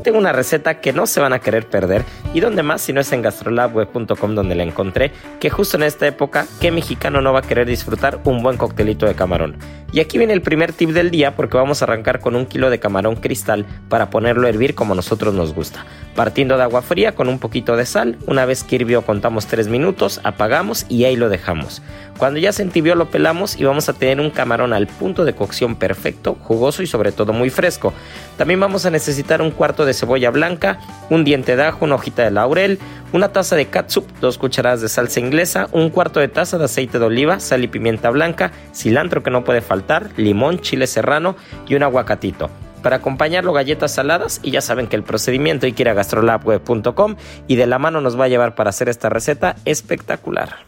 [0.03, 3.01] Tengo una receta que no se van a querer perder y donde más si no
[3.01, 7.39] es en gastrolabweb.com donde la encontré, que justo en esta época, ¿qué mexicano no va
[7.39, 9.55] a querer disfrutar un buen coctelito de camarón?
[9.93, 12.71] Y aquí viene el primer tip del día porque vamos a arrancar con un kilo
[12.71, 15.85] de camarón cristal para ponerlo a hervir como nosotros nos gusta.
[16.15, 19.67] Partiendo de agua fría con un poquito de sal, una vez que hirvió contamos 3
[19.67, 21.83] minutos, apagamos y ahí lo dejamos.
[22.17, 25.35] Cuando ya se entibió lo pelamos y vamos a tener un camarón al punto de
[25.35, 27.93] cocción perfecto, jugoso y sobre todo muy fresco.
[28.37, 30.79] También vamos a necesitar un cuarto de cebolla blanca,
[31.11, 32.79] un diente de ajo, una hojita de laurel,
[33.11, 36.99] una taza de catsup, dos cucharadas de salsa inglesa, un cuarto de taza de aceite
[36.99, 41.35] de oliva, sal y pimienta blanca, cilantro que no puede faltar, limón, chile serrano
[41.67, 42.49] y un aguacatito.
[42.81, 47.15] Para acompañarlo galletas saladas y ya saben que el procedimiento hay que ir a gastrolabweb.com
[47.47, 50.67] y de la mano nos va a llevar para hacer esta receta espectacular.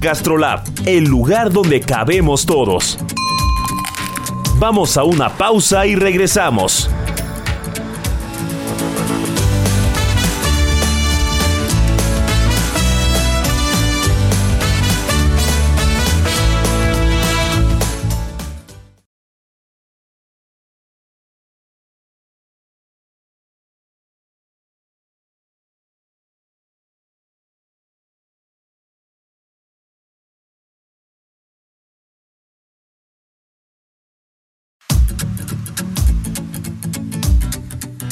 [0.00, 2.98] Gastrolab, el lugar donde cabemos todos.
[4.58, 6.90] Vamos a una pausa y regresamos.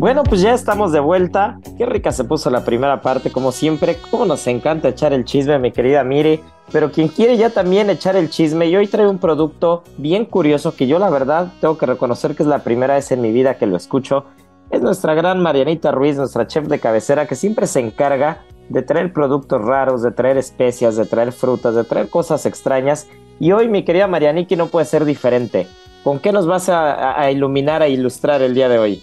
[0.00, 1.60] Bueno, pues ya estamos de vuelta.
[1.76, 3.98] Qué rica se puso la primera parte, como siempre.
[4.10, 6.40] Cómo nos encanta echar el chisme, mi querida Miri.
[6.72, 10.74] Pero quien quiere ya también echar el chisme, y hoy traigo un producto bien curioso
[10.74, 13.58] que yo la verdad tengo que reconocer que es la primera vez en mi vida
[13.58, 14.24] que lo escucho.
[14.70, 19.12] Es nuestra gran Marianita Ruiz, nuestra chef de cabecera, que siempre se encarga de traer
[19.12, 23.06] productos raros, de traer especias, de traer frutas, de traer cosas extrañas.
[23.38, 25.66] Y hoy, mi querida Marianiki, no puede ser diferente.
[26.02, 29.02] ¿Con qué nos vas a, a iluminar, a ilustrar el día de hoy?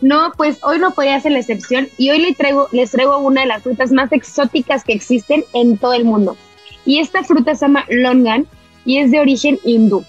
[0.00, 3.40] No, pues hoy no podía ser la excepción y hoy les traigo, les traigo una
[3.40, 6.36] de las frutas más exóticas que existen en todo el mundo.
[6.84, 8.46] Y esta fruta se llama longan
[8.84, 10.04] y es de origen hindú.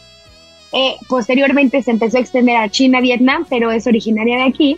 [0.71, 4.77] Eh, posteriormente se empezó a extender a China, Vietnam, pero es originaria de aquí.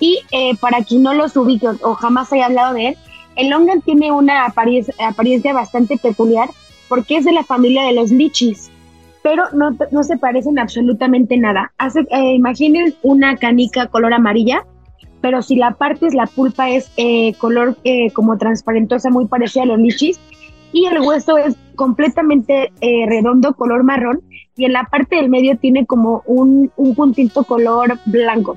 [0.00, 2.96] Y eh, para quien no los ubique o jamás haya hablado de él,
[3.36, 6.48] el longan tiene una apariencia, apariencia bastante peculiar
[6.88, 8.67] porque es de la familia de los lichis
[9.28, 11.70] pero no, se parecen absolutamente nada.
[11.78, 14.64] Eh, imaginen una canica color amarilla,
[15.20, 19.64] pero si la parte es la pulpa es eh, color eh, como transparentosa, muy parecida
[19.64, 20.18] a los lichis,
[20.72, 22.72] y el hueso es completamente
[23.06, 24.20] redondo, color marrón,
[24.56, 28.56] y en la parte del medio tiene como un, un puntito color blanco.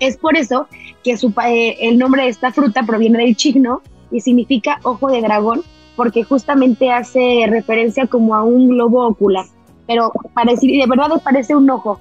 [0.00, 0.66] Es por eso
[1.04, 5.60] que su, el nombre de esta fruta proviene del chigno y significa ojo de dragón,
[5.94, 9.44] porque justamente hace referencia como a un globo ocular
[9.90, 11.98] pero parece, de verdad parece un ojo.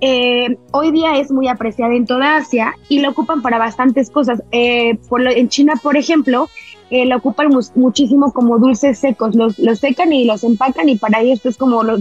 [0.00, 4.42] Eh, hoy día es muy apreciada en toda Asia y la ocupan para bastantes cosas.
[4.50, 6.48] Eh, por en China, por ejemplo,
[6.88, 9.34] eh, ocupan muchísimo como dulces secos.
[9.34, 12.00] Los, los, secan y los empacan y para ellos es como los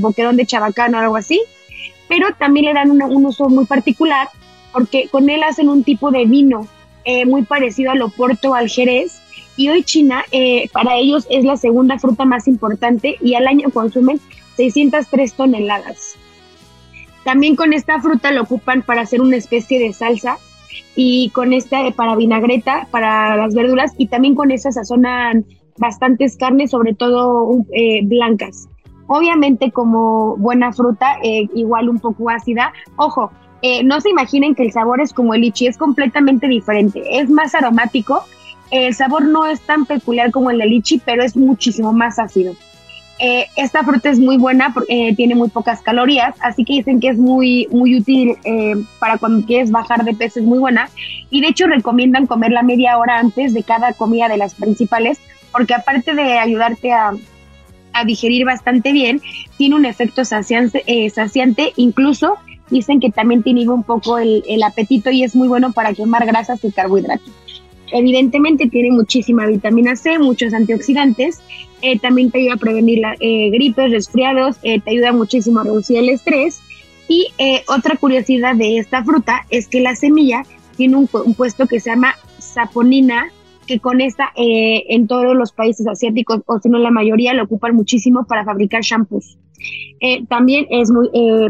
[0.00, 1.40] boquerón de chabacán o algo así.
[2.06, 4.28] Pero también le dan un uso muy particular
[4.70, 6.66] porque con él hacen un tipo de vino
[7.26, 9.22] muy parecido al oporto al jerez
[9.60, 13.68] y hoy China eh, para ellos es la segunda fruta más importante y al año
[13.68, 14.18] consumen
[14.56, 16.16] 603 toneladas.
[17.24, 20.38] También con esta fruta lo ocupan para hacer una especie de salsa
[20.96, 25.44] y con esta eh, para vinagreta, para las verduras y también con esa sazonan
[25.76, 28.66] bastantes carnes, sobre todo eh, blancas.
[29.08, 32.72] Obviamente como buena fruta, igual un poco ácida.
[32.96, 33.30] Ojo,
[33.84, 37.02] no se imaginen que el sabor es como el lichi, es completamente diferente.
[37.10, 38.24] Es más aromático
[38.70, 42.54] el sabor no es tan peculiar como el de lichi, pero es muchísimo más ácido.
[43.22, 47.00] Eh, esta fruta es muy buena porque eh, tiene muy pocas calorías, así que dicen
[47.00, 50.88] que es muy, muy útil eh, para cuando quieres bajar de peso, es muy buena.
[51.28, 55.18] Y de hecho recomiendan comerla media hora antes de cada comida de las principales,
[55.52, 57.12] porque aparte de ayudarte a,
[58.06, 59.20] digerir bastante bien,
[59.58, 62.36] tiene un efecto saciante, saciante, incluso
[62.70, 65.92] dicen que también te inhibe un poco el, el apetito y es muy bueno para
[65.92, 67.39] quemar grasas y carbohidratos.
[67.92, 71.40] Evidentemente tiene muchísima vitamina C, muchos antioxidantes,
[71.82, 75.64] eh, también te ayuda a prevenir la, eh, gripes, resfriados, eh, te ayuda muchísimo a
[75.64, 76.60] reducir el estrés.
[77.08, 77.26] Y
[77.66, 80.44] otra curiosidad de esta fruta es que la semilla
[80.76, 83.32] tiene un, puesto que se llama saponina,
[83.66, 87.74] que con esta en todos los países asiáticos, o si no la mayoría, lo ocupan
[87.74, 89.38] muchísimo para fabricar shampoos.
[90.28, 91.08] también es muy,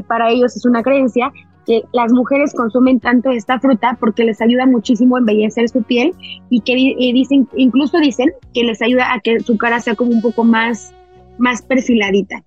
[0.09, 1.31] para ellos es una creencia
[1.67, 6.15] que las mujeres consumen tanto esta fruta porque les ayuda muchísimo a embellecer su piel
[6.49, 10.21] y que dicen, incluso dicen que les ayuda a que su cara sea como un
[10.21, 10.93] poco más,
[11.39, 12.43] más perfiladita.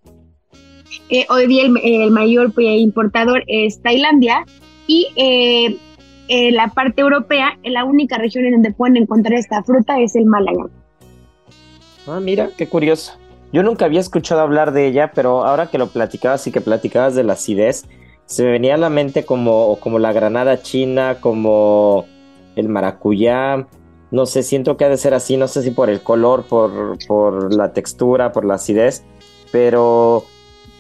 [1.10, 4.46] Eh, hoy día el, mayor pues, importador es Tailandia
[4.88, 10.16] y eh, la parte europea, la única región en donde pueden encontrar esta fruta es
[10.16, 10.66] el Málaga.
[12.08, 13.14] Ah, mira, qué curioso.
[13.52, 17.14] Yo nunca había escuchado hablar de ella, pero ahora que lo platicabas y que platicabas
[17.14, 17.86] de la acidez,
[18.26, 22.06] se me venía a la mente como, como la granada china, como
[22.56, 23.68] el maracuyá.
[24.12, 26.98] No sé, siento que ha de ser así, no sé si por el color, por,
[27.08, 29.04] por la textura, por la acidez,
[29.52, 30.26] pero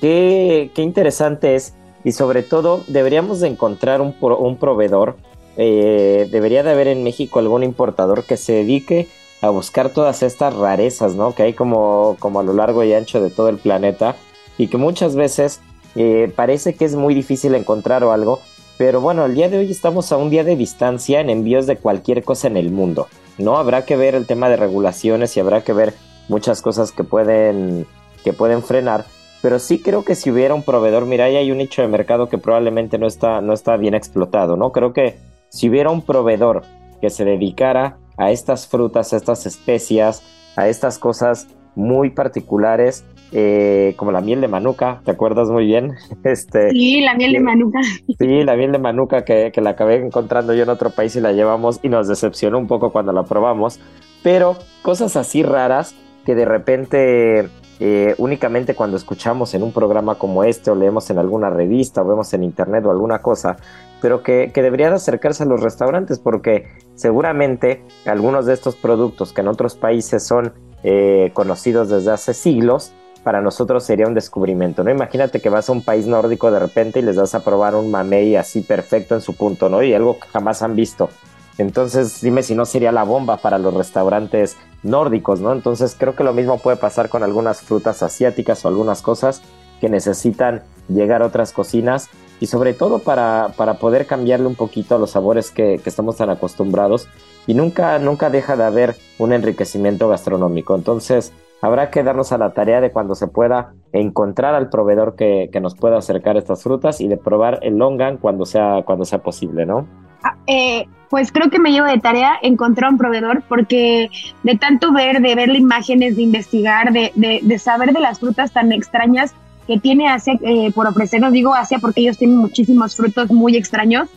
[0.01, 1.73] qué, qué interesante es.
[2.03, 5.15] Y sobre todo, deberíamos de encontrar un, un proveedor.
[5.56, 9.08] Eh, debería de haber en México algún importador que se dedique
[9.41, 11.34] a buscar todas estas rarezas, ¿no?
[11.34, 14.15] Que hay como, como a lo largo y ancho de todo el planeta
[14.58, 15.62] y que muchas veces
[15.95, 18.39] eh, parece que es muy difícil encontrar o algo,
[18.77, 21.77] pero bueno, el día de hoy estamos a un día de distancia en envíos de
[21.77, 23.08] cualquier cosa en el mundo.
[23.38, 25.93] No habrá que ver el tema de regulaciones y habrá que ver
[26.29, 27.86] muchas cosas que pueden
[28.23, 29.06] que pueden frenar,
[29.41, 32.29] pero sí creo que si hubiera un proveedor, mira, ahí hay un nicho de mercado
[32.29, 34.71] que probablemente no está, no está bien explotado, ¿no?
[34.71, 35.17] Creo que
[35.49, 36.63] si hubiera un proveedor
[37.01, 40.23] que se dedicara a estas frutas, a estas especias,
[40.56, 43.03] a estas cosas muy particulares,
[43.34, 45.91] eh, como la miel de manuka, ¿te acuerdas muy bien?
[46.24, 47.80] Este, sí, la miel de manuka.
[48.19, 51.22] Sí, la miel de manuka que, que la acabé encontrando yo en otro país y
[51.22, 53.80] la llevamos y nos decepcionó un poco cuando la probamos,
[54.24, 60.43] pero cosas así raras que de repente eh, únicamente cuando escuchamos en un programa como
[60.43, 63.58] este o leemos en alguna revista o vemos en internet o alguna cosa,
[64.02, 69.34] pero que, que debería de acercarse a los restaurantes porque seguramente algunos de estos productos
[69.34, 74.83] que en otros países son eh, conocidos desde hace siglos, para nosotros sería un descubrimiento,
[74.83, 74.91] ¿no?
[74.91, 77.89] Imagínate que vas a un país nórdico de repente y les das a probar un
[77.89, 79.81] mamey así perfecto en su punto, ¿no?
[79.81, 81.09] Y algo que jamás han visto.
[81.57, 85.53] Entonces, dime si no sería la bomba para los restaurantes nórdicos, ¿no?
[85.53, 89.41] Entonces, creo que lo mismo puede pasar con algunas frutas asiáticas o algunas cosas
[89.79, 92.09] que necesitan llegar a otras cocinas
[92.39, 96.17] y sobre todo para, para poder cambiarle un poquito a los sabores que, que, estamos
[96.17, 97.07] tan acostumbrados
[97.47, 100.75] y nunca, nunca deja de haber un enriquecimiento gastronómico.
[100.75, 101.31] Entonces,
[101.63, 105.62] habrá que darnos a la tarea de cuando se pueda encontrar al proveedor que, que
[105.62, 109.65] nos pueda acercar estas frutas y de probar el longan cuando sea, cuando sea posible,
[109.65, 109.88] ¿no?
[110.23, 114.10] Ah, eh, pues creo que me llevo de tarea encontrar un proveedor porque
[114.43, 118.52] de tanto ver, de ver imágenes, de investigar, de, de, de saber de las frutas
[118.52, 119.34] tan extrañas
[119.65, 124.10] que tiene Asia eh, por ofrecernos, digo Asia porque ellos tienen muchísimos frutos muy extraños,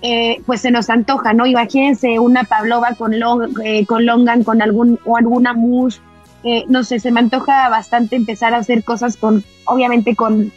[0.00, 1.44] eh, pues se nos antoja, ¿no?
[1.44, 6.00] Imagínense una pavlova con, long, eh, con longan, con algún, o alguna mousse,
[6.44, 10.52] eh, no sé, se me antoja bastante empezar a hacer cosas con, obviamente con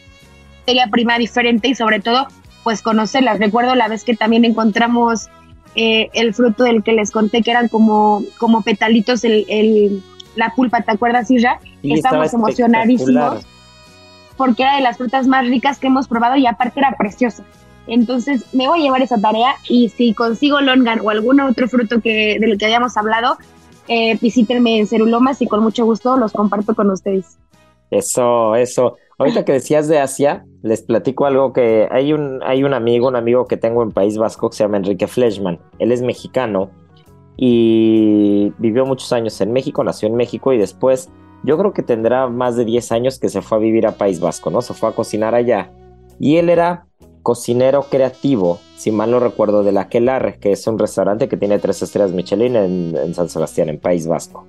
[0.60, 2.28] materia prima diferente y sobre todo,
[2.64, 3.40] pues conocerlas.
[3.40, 5.30] Recuerdo la vez que también encontramos
[5.76, 10.04] eh, el fruto del que les conté que eran como, como petalitos el, el
[10.36, 11.60] la pulpa, ¿te acuerdas, Isra?
[11.82, 13.46] Sí, Estamos emocionadísimos
[14.38, 17.44] porque era de las frutas más ricas que hemos probado y aparte era preciosa.
[17.88, 22.02] Entonces me voy a llevar esa tarea y si consigo longan o algún otro fruto
[22.02, 23.38] que, del que hayamos hablado,
[23.88, 27.38] eh, en Cerulomas y con mucho gusto los comparto con ustedes.
[27.90, 28.98] Eso, eso.
[29.18, 33.16] Ahorita que decías de Asia, les platico algo que hay un, hay un amigo, un
[33.16, 35.60] amigo que tengo en País Vasco que se llama Enrique Fleshman.
[35.80, 36.70] Él es mexicano
[37.38, 41.10] y vivió muchos años en México, nació en México y después
[41.44, 44.20] yo creo que tendrá más de 10 años que se fue a vivir a País
[44.20, 44.62] Vasco, ¿no?
[44.62, 45.72] Se fue a cocinar allá.
[46.20, 46.87] Y él era
[47.28, 51.60] cocinero creativo, si mal no recuerdo, de la Aquelarre, que es un restaurante que tiene
[51.60, 54.48] tres estrellas Michelin en, San Sebastián, en País Vasco.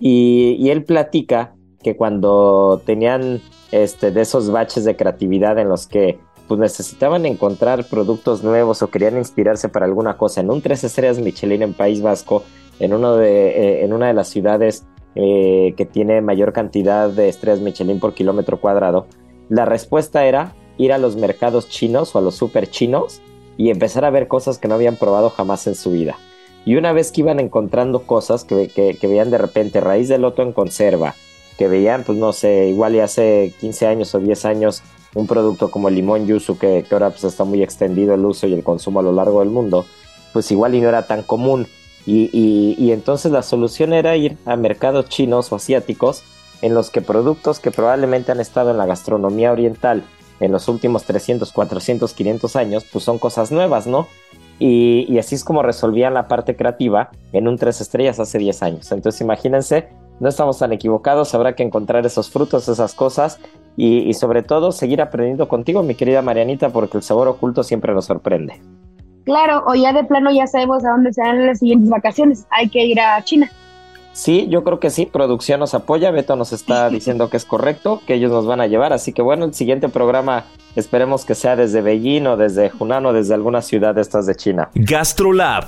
[0.00, 5.86] Y, y, él platica que cuando tenían este, de esos baches de creatividad en los
[5.86, 10.82] que pues, necesitaban encontrar productos nuevos o querían inspirarse para alguna cosa en un tres
[10.82, 12.42] estrellas Michelin en País Vasco,
[12.80, 14.84] en, uno de, eh, en una de las ciudades
[15.14, 19.06] eh, que tiene mayor cantidad de estrellas Michelin por kilómetro cuadrado,
[19.48, 23.20] la respuesta era ir a los mercados chinos o a los super chinos
[23.56, 26.16] y empezar a ver cosas que no habían probado jamás en su vida.
[26.64, 30.42] Y una vez que iban encontrando cosas que, que, veían de repente raíz de loto
[30.42, 31.14] en conserva,
[31.58, 34.82] que veían, pues no sé, igual y hace 15 años o 10 años
[35.14, 38.46] un producto como el limón yuzu, que, que ahora pues está muy extendido el uso
[38.46, 39.84] y el consumo a lo largo del mundo,
[40.32, 41.66] pues igual y no era tan común
[42.04, 46.24] y, y, entonces la solución era ir a mercados chinos o asiáticos
[46.60, 50.02] en los que productos que probablemente han estado en la gastronomía oriental
[50.42, 54.08] en los últimos 300, 400, 500 años, pues son cosas nuevas, ¿no?
[54.58, 58.62] Y, y así es como resolvían la parte creativa en un tres estrellas hace 10
[58.62, 58.92] años.
[58.92, 59.88] Entonces imagínense,
[60.20, 63.40] no estamos tan equivocados, habrá que encontrar esos frutos, esas cosas
[63.76, 68.04] y, sobre todo seguir aprendiendo contigo, mi querida Marianita, porque el sabor oculto siempre nos
[68.04, 68.60] sorprende.
[69.24, 72.46] Claro, o ya de plano ya sabemos a dónde serán las siguientes vacaciones.
[72.50, 73.50] Hay que ir a China.
[74.12, 75.06] Sí, yo creo que sí.
[75.06, 76.10] Producción nos apoya.
[76.10, 78.92] Beto nos está diciendo que es correcto, que ellos nos van a llevar.
[78.92, 80.44] Así que bueno, el siguiente programa
[80.76, 84.34] esperemos que sea desde Beijing o desde Hunan o desde alguna ciudad de estas de
[84.34, 84.70] China.
[84.74, 85.66] Gastrolab.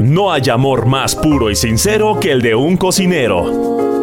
[0.00, 4.01] No hay amor más puro y sincero que el de un cocinero.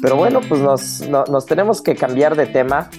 [0.00, 2.90] Pues nos, no, nos tenemos que cambiar de tema.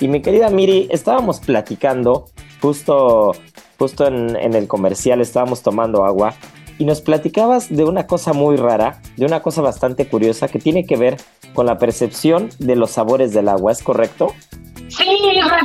[0.00, 2.26] Y mi querida Miri, estábamos platicando
[2.60, 3.32] justo,
[3.78, 6.34] justo en, el comercial, estábamos tomando agua
[6.78, 10.86] y nos platicabas de una cosa muy rara, de una cosa bastante curiosa que tiene
[10.86, 11.16] que ver
[11.52, 14.32] con la percepción de los sabores del agua, ¿es correcto?
[14.88, 15.04] Sí,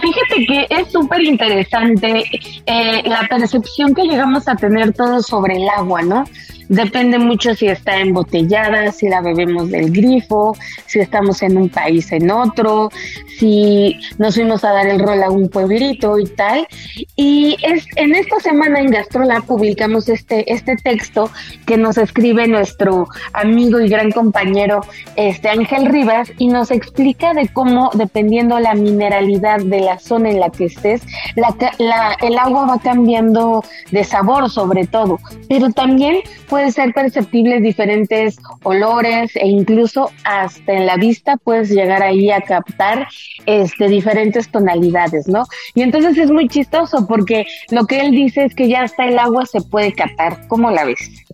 [0.01, 2.23] fíjate que es súper interesante
[2.65, 6.25] eh, la percepción que llegamos a tener todos sobre el agua, ¿no?
[6.69, 10.55] Depende mucho si está embotellada, si la bebemos del grifo,
[10.85, 12.89] si estamos en un país en otro,
[13.37, 16.67] si nos fuimos a dar el rol a un pueblito y tal.
[17.15, 21.29] Y es en esta semana en Gastrolab publicamos este, este texto
[21.65, 24.81] que nos escribe nuestro amigo y gran compañero
[25.15, 30.39] este Ángel Rivas y nos explica de cómo, dependiendo la mineralidad de la zona en
[30.39, 31.01] la que estés,
[31.35, 36.17] la, el agua va cambiando de sabor sobre todo, pero también
[36.53, 42.41] puede ser perceptibles diferentes olores e incluso hasta en la vista puedes llegar ahí a
[42.41, 43.07] captar
[43.47, 45.45] este diferentes tonalidades, ¿no?
[45.73, 49.17] Y entonces es muy chistoso porque lo que él dice es que ya hasta el
[49.17, 50.47] agua se puede captar.
[50.47, 51.25] ¿Cómo la ves?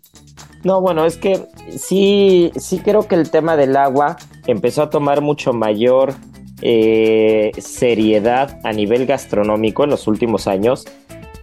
[0.64, 1.42] No, bueno, es que
[1.78, 4.16] sí, sí creo que el tema del agua
[4.48, 6.14] empezó a tomar mucho mayor
[6.62, 10.86] eh, seriedad a nivel gastronómico en los últimos años.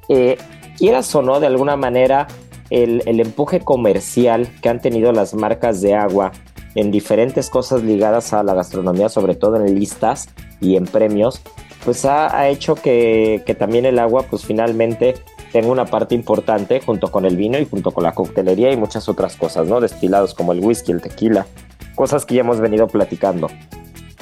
[0.09, 0.39] Eh,
[0.79, 2.27] quieras o no, de alguna manera,
[2.71, 6.33] el, empuje comercial que han tenido las marcas de agua
[6.75, 10.29] en diferentes cosas ligadas a la gastronomía, sobre todo en listas
[10.61, 11.41] y en premios,
[11.85, 15.15] pues ha, hecho que, también el agua pues finalmente
[15.53, 19.09] tenga una parte importante junto con el vino y junto con la coctelería y muchas
[19.09, 19.81] otras cosas, ¿no?
[19.81, 21.47] Destilados como el whisky, el tequila,
[21.95, 23.49] cosas que ya hemos venido platicando.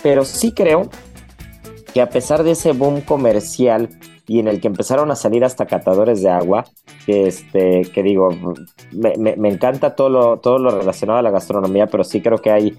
[0.03, 0.91] Pero sí creo
[1.93, 3.89] que a pesar de ese boom comercial
[4.27, 6.65] y en el que empezaron a salir hasta catadores de agua,
[7.07, 8.29] que, este, que digo,
[8.93, 12.77] me, encanta todo lo, todo lo relacionado a la gastronomía, pero sí creo que hay,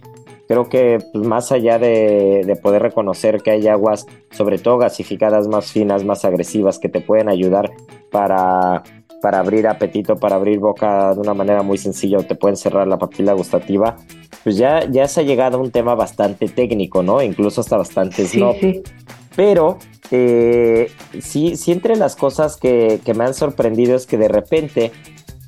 [0.48, 5.72] creo que pues, más allá de, poder reconocer que hay aguas, sobre todo gasificadas más
[5.72, 7.72] finas, más agresivas, que te pueden ayudar
[8.12, 8.82] para,
[9.22, 12.88] para abrir apetito, para abrir boca de una manera muy sencilla o te pueden cerrar
[12.88, 13.98] la papila gustativa,
[14.44, 17.22] pues ya, ya se ha llegado a un tema bastante técnico, ¿no?
[17.22, 18.56] Incluso hasta bastante snob.
[19.36, 19.78] Pero
[20.12, 24.92] eh, sí, sí, entre las cosas que, me han sorprendido es que de repente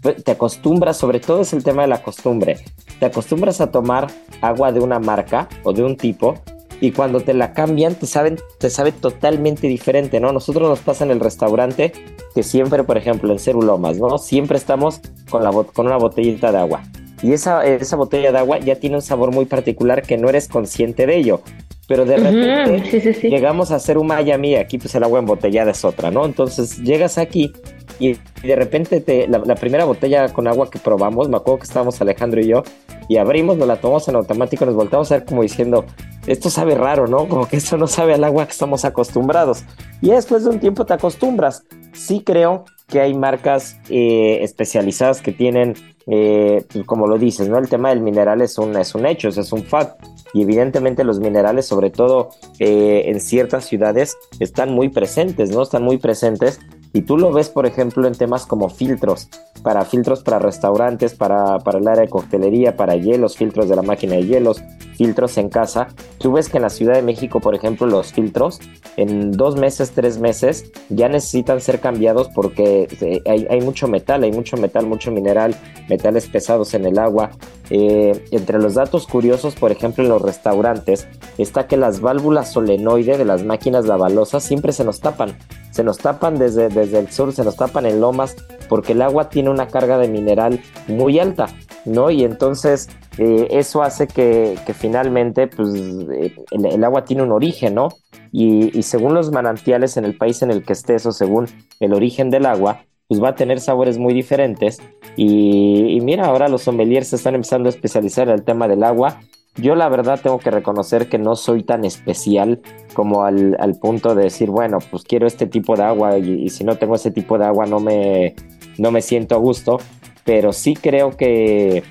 [0.01, 2.63] pues, te acostumbras, sobre todo es el tema de la costumbre,
[2.99, 4.07] te acostumbras a tomar
[4.41, 6.35] agua de una marca o de un tipo
[6.79, 10.31] y cuando te la cambian te saben te sabe totalmente diferente, ¿no?
[10.31, 11.91] Nosotros nos pasa en el restaurante
[12.35, 14.17] que siempre, por ejemplo, en Cerulomas, ¿no?
[14.17, 15.43] Siempre estamos con,
[15.85, 16.83] una botellita de agua.
[17.23, 21.07] Y esa botella de agua ya tiene un sabor muy particular que no eres consciente
[21.07, 21.41] de ello
[21.87, 26.11] pero de repente llegamos a hacer un Miami, aquí pues el agua embotellada es otra,
[26.11, 26.25] ¿no?
[26.25, 27.53] Entonces llegas aquí
[27.99, 31.99] y, de repente te, la, primera botella con agua que probamos, me acuerdo que estábamos
[32.01, 32.63] Alejandro y yo,
[33.07, 35.85] y abrimos, nos la tomamos en automático, nos voltamos a ver como diciendo,
[36.27, 37.27] esto sabe raro, ¿no?
[37.29, 39.63] Como que eso no sabe al agua que estamos acostumbrados.
[40.01, 41.63] Y después de un tiempo te acostumbras.
[41.93, 45.75] Sí creo que hay marcas eh, especializadas que tienen,
[46.05, 47.57] eh, pues, como lo dices, ¿no?
[47.57, 50.03] El tema del mineral es un, es un hecho, es un fact
[50.33, 55.61] y evidentemente los minerales, sobre todo eh, en ciertas ciudades, están muy presentes, ¿no?
[55.61, 56.59] Están muy presentes
[56.97, 59.29] y tú lo ves, por ejemplo, en temas como filtros,
[59.61, 63.83] para filtros para restaurantes, para, para el área de coctelería, para hielos, filtros de la
[63.83, 64.63] máquina de hielos,
[64.95, 65.89] filtros en casa.
[66.17, 68.59] Tú ves que en la Ciudad de México, por ejemplo, los filtros
[68.95, 74.31] en dos meses, tres meses ya necesitan ser cambiados porque eh, hay, mucho metal, hay
[74.31, 75.55] mucho metal, mucho mineral,
[75.87, 77.29] metales pesados en el agua.
[77.69, 83.17] Eh, entre los datos curiosos, por ejemplo, en los restaurantes, está que las válvulas solenoide
[83.17, 85.37] de las máquinas lavalosas siempre se nos tapan.
[85.71, 88.35] Se nos tapan desde, desde el sur, se nos tapan en lomas,
[88.69, 91.47] porque el agua tiene una carga de mineral muy alta,
[91.85, 92.11] ¿no?
[92.11, 97.89] Y entonces eh, eso hace que, finalmente pues, eh, el, agua tiene un origen, ¿no?
[98.31, 101.47] Y, según los manantiales en el país en el que estés o según
[101.79, 104.79] el origen del agua, pues va a tener sabores muy diferentes.
[105.15, 109.21] Y, mira, ahora los sommeliers se están empezando a especializar en el tema del agua.
[109.57, 112.61] Yo la verdad tengo que reconocer que no soy tan especial
[112.93, 116.63] como al, punto de decir, bueno, pues quiero este tipo de agua y, y si
[116.63, 118.35] no tengo ese tipo de agua no me,
[118.77, 119.79] no me siento a gusto.
[120.23, 121.83] Pero sí creo que,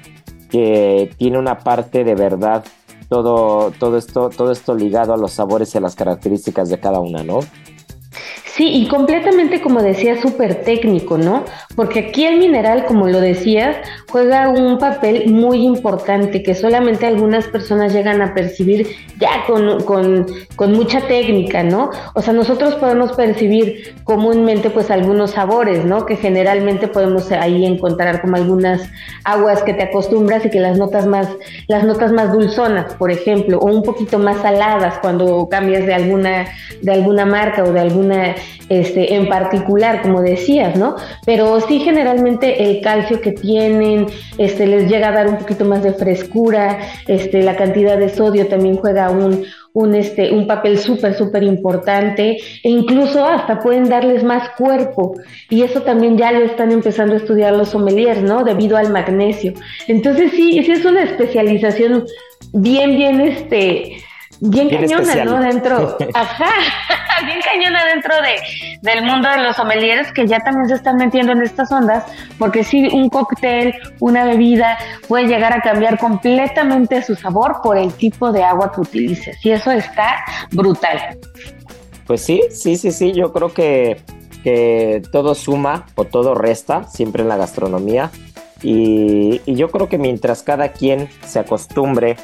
[0.50, 2.64] que tiene una parte de verdad
[3.08, 7.00] todo, todo, esto, todo esto ligado a los sabores y a las características de cada
[7.00, 7.40] una, ¿no?
[8.56, 11.44] Sí, y completamente, como decía, súper técnico, ¿no?
[11.74, 13.76] Porque aquí el mineral, como lo decías,
[14.10, 18.86] juega un papel muy importante que solamente algunas personas llegan a percibir
[19.18, 21.90] ya con, con, mucha técnica, ¿no?
[22.14, 26.06] O sea, nosotros podemos percibir comúnmente pues algunos sabores, ¿no?
[26.06, 28.88] Que generalmente podemos ahí encontrar como algunas
[29.24, 31.28] aguas que te acostumbras y que las notas más,
[31.68, 36.46] las notas más dulzonas, por ejemplo, o un poquito más saladas cuando cambias de alguna,
[36.80, 38.34] de alguna marca o de alguna
[38.68, 40.96] este, en particular, como decías, ¿no?
[41.24, 44.06] Pero sí generalmente el calcio que tienen,
[44.38, 48.48] este, les llega a dar un poquito más de frescura, este, la cantidad de sodio
[48.48, 49.44] también juega un,
[49.76, 55.14] un, este, un papel súper, súper importante e incluso hasta pueden darles más cuerpo
[55.50, 58.42] y eso también ya lo están empezando a estudiar los sommeliers, ¿no?
[58.42, 59.52] Debido al magnesio.
[59.86, 62.06] Entonces sí, sí es una especialización
[62.54, 63.98] bien, bien, este,
[64.40, 65.40] bien, cañona, ¿no?
[65.40, 66.50] Dentro, ajá,
[67.26, 68.36] bien cañona dentro de,
[68.82, 72.04] del mundo de los sommeliers que ya también se están metiendo en estas ondas,
[72.38, 74.78] porque si un cóctel, una bebida
[75.08, 79.44] puede llegar a cambiar completamente su sabor por el tipo de agua que utilices.
[79.44, 81.18] Y eso está brutal.
[82.06, 84.00] Pues sí, sí, sí, sí, yo creo que,
[84.44, 88.10] que todo suma o todo resta siempre en la gastronomía.
[88.62, 92.16] Y, y yo creo que mientras cada quien se acostumbre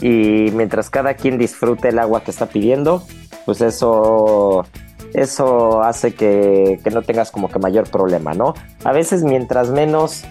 [0.00, 3.02] y mientras cada quien disfrute el agua que está pidiendo,
[3.44, 4.64] pues eso,
[5.12, 8.54] eso hace que, no tengas como que mayor problema, ¿no?
[8.84, 10.24] A veces mientras menos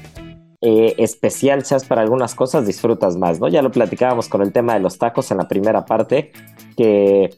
[0.61, 3.47] eh, especial seas para algunas cosas, disfrutas más, ¿no?
[3.47, 6.31] Ya lo platicábamos con el tema de los tacos en la primera parte,
[6.75, 7.29] que,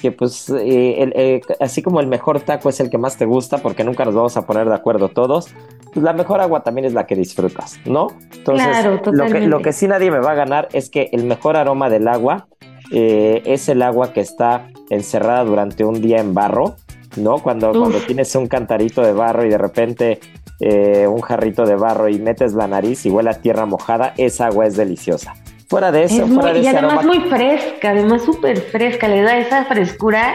[0.00, 3.58] que pues eh, eh, así como el mejor taco es el que más te gusta,
[3.58, 5.48] porque nunca nos vamos a poner de acuerdo todos,
[5.92, 8.08] pues la mejor agua también es la que disfrutas, ¿no?
[8.32, 11.56] Entonces, lo, que, lo que sí nadie me va a ganar es que el mejor
[11.56, 12.48] aroma del agua
[12.92, 16.76] eh, es el agua que está encerrada durante un día en barro,
[17.16, 17.38] ¿no?
[17.38, 20.20] Cuando, cuando tienes un cantarito de barro y de repente
[20.60, 24.46] eh, un jarrito de barro y metes la nariz y huele a tierra mojada, esa
[24.46, 25.34] agua es deliciosa.
[25.70, 29.66] Fuera de eso, fuera de y además muy fresca, además súper fresca, le da esa
[29.66, 30.34] frescura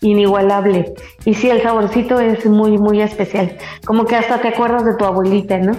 [0.00, 0.94] inigualable.
[1.24, 3.58] Y sí, el saborcito es muy, muy especial.
[3.84, 5.72] Como que hasta te acuerdas de tu abuelita, ¿no?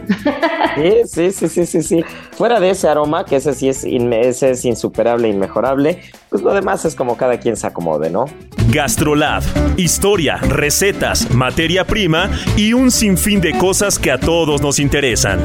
[1.05, 4.65] Sí, sí, sí, sí, sí, Fuera de ese aroma, que ese sí es, ese es
[4.65, 8.25] insuperable, inmejorable, pues lo demás es como cada quien se acomode, ¿no?
[8.69, 9.43] Gastrolab.
[9.77, 15.39] Historia, recetas, materia prima y un sinfín de cosas que a todos nos interesan.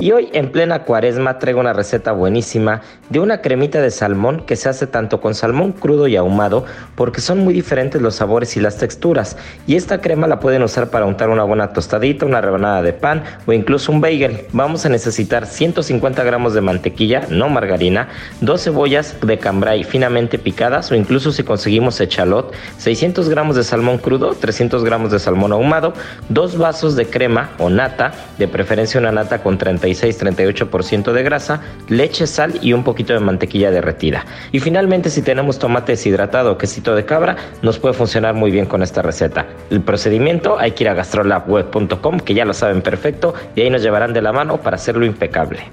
[0.00, 4.54] Y hoy en plena cuaresma traigo una receta buenísima de una cremita de salmón que
[4.54, 8.60] se hace tanto con salmón crudo y ahumado porque son muy diferentes los sabores y
[8.60, 9.36] las texturas.
[9.66, 13.24] Y esta crema la pueden usar para untar una buena tostadita, una rebanada de pan
[13.44, 14.46] o incluso un bagel.
[14.52, 18.08] Vamos a necesitar 150 gramos de mantequilla, no margarina,
[18.40, 23.98] dos cebollas de cambray finamente picadas o incluso si conseguimos echalot, 600 gramos de salmón
[23.98, 25.92] crudo, 300 gramos de salmón ahumado,
[26.28, 31.60] dos vasos de crema o nata, de preferencia una nata con 30 36-38% de grasa,
[31.88, 34.24] leche, sal y un poquito de mantequilla derretida.
[34.52, 38.66] Y finalmente si tenemos tomate deshidratado o quesito de cabra, nos puede funcionar muy bien
[38.66, 39.46] con esta receta.
[39.70, 43.82] El procedimiento hay que ir a gastrolabweb.com que ya lo saben perfecto y ahí nos
[43.82, 45.64] llevarán de la mano para hacerlo impecable.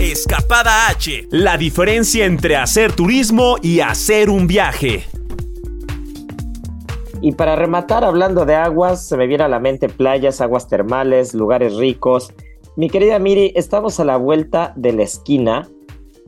[0.00, 5.11] Escapada H, la diferencia entre hacer turismo y hacer un viaje.
[7.24, 11.34] Y para rematar, hablando de aguas, se me viene a la mente playas, aguas termales,
[11.34, 12.32] lugares ricos.
[12.74, 15.68] Mi querida Miri, estamos a la vuelta de la esquina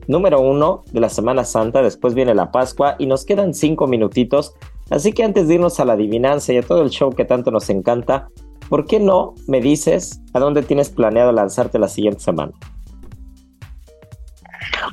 [0.07, 4.53] número uno de la Semana Santa, después viene la Pascua y nos quedan cinco minutitos.
[4.89, 7.51] Así que antes de irnos a la adivinanza y a todo el show que tanto
[7.51, 8.29] nos encanta,
[8.69, 12.53] ¿por qué no me dices a dónde tienes planeado lanzarte la siguiente semana?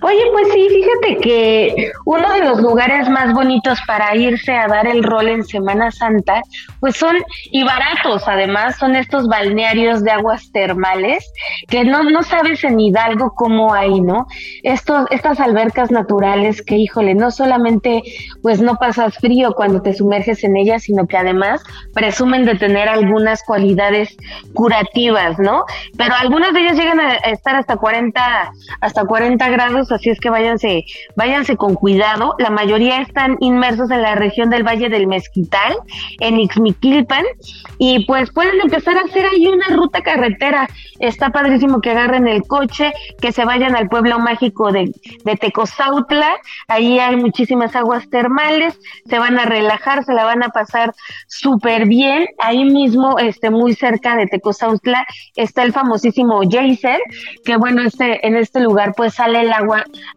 [0.01, 4.87] Oye, pues sí, fíjate que uno de los lugares más bonitos para irse a dar
[4.87, 6.43] el rol en Semana Santa,
[6.81, 7.17] pues son
[7.51, 11.31] y baratos además, son estos balnearios de aguas termales
[11.69, 14.27] que no, no sabes en Hidalgo cómo hay, ¿no?
[14.63, 18.03] Estos, estas albercas naturales que, híjole, no solamente
[18.43, 21.63] pues no pasas frío cuando te sumerges en ellas, sino que además
[21.95, 24.17] presumen de tener algunas cualidades
[24.55, 25.65] curativas, ¿no?
[25.97, 30.31] Pero algunas de ellas llegan a estar hasta 40, hasta 40 grados así es que
[30.31, 30.85] váyanse,
[31.17, 32.35] váyanse con cuidado.
[32.39, 35.77] La mayoría están inmersos en la región del Valle del Mezquital,
[36.21, 37.25] en Ixmiquilpan,
[37.79, 40.69] y pues pueden empezar a hacer ahí una ruta carretera.
[40.99, 44.93] Está padrísimo que agarren el coche, que se vayan al pueblo mágico de,
[45.25, 46.37] de Tecozautla,
[46.69, 50.95] ahí hay muchísimas aguas termales, se van a relajar, se la van a pasar
[51.27, 52.27] súper bien.
[52.39, 55.05] Ahí mismo, este, muy cerca de Tecozautla,
[55.37, 57.01] está el famosísimo Geyser,
[57.45, 59.62] que bueno, este, en este lugar pues sale el agua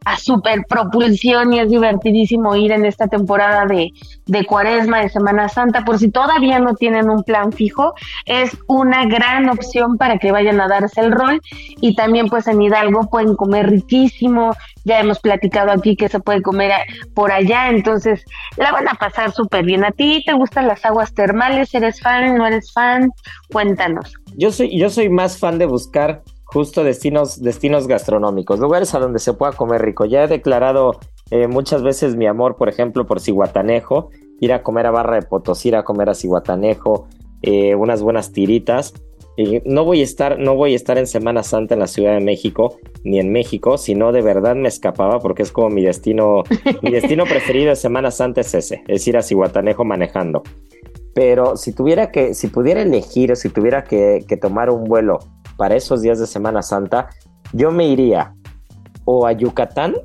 [0.06, 3.91] a super propulsión y es divertidísimo ir en esta temporada de,
[4.26, 5.84] de cuaresma, de Semana Santa.
[5.84, 7.93] Por si todavía no tienen un plan fijo,
[8.26, 11.41] es una gran opción para que vayan a darse el rol
[11.82, 14.54] y también pues en Hidalgo pueden comer riquísimo.
[14.84, 16.72] Ya hemos platicado aquí que se puede comer
[17.14, 18.24] por allá, entonces
[18.58, 19.84] la van a pasar súper bien.
[19.84, 21.74] ¿A ti te gustan las aguas termales?
[21.74, 22.36] ¿Eres fan?
[22.38, 23.12] ¿No eres fan?
[23.52, 24.14] Cuéntanos.
[24.38, 29.20] Yo soy, yo soy más fan de buscar justo destinos, destinos gastronómicos, lugares a donde
[29.20, 30.06] se pueda comer rico.
[30.06, 31.00] Ya he declarado
[31.32, 35.24] eh, muchas veces mi amor, por ejemplo, por Cihuatanejo, ir a comer a Barra de
[35.24, 37.08] Potosí, ir a comer a Cihuatanejo,
[37.41, 38.93] eh, unas buenas tiritas.
[39.66, 42.22] no voy a estar, no voy a estar en Semana Santa en la Ciudad de
[42.22, 46.43] México, ni en México, sino de verdad me escapaba porque es como mi destino,
[46.82, 50.43] mi destino preferido de Semana Santa es ese, es ir a Cihuatanejo manejando.
[51.14, 55.20] Pero si tuviera que, si pudiera elegir, si tuviera que, que tomar un vuelo
[55.58, 57.10] para esos días de Semana Santa,
[57.53, 58.36] yo me iría
[59.06, 59.95] o a Yucatán,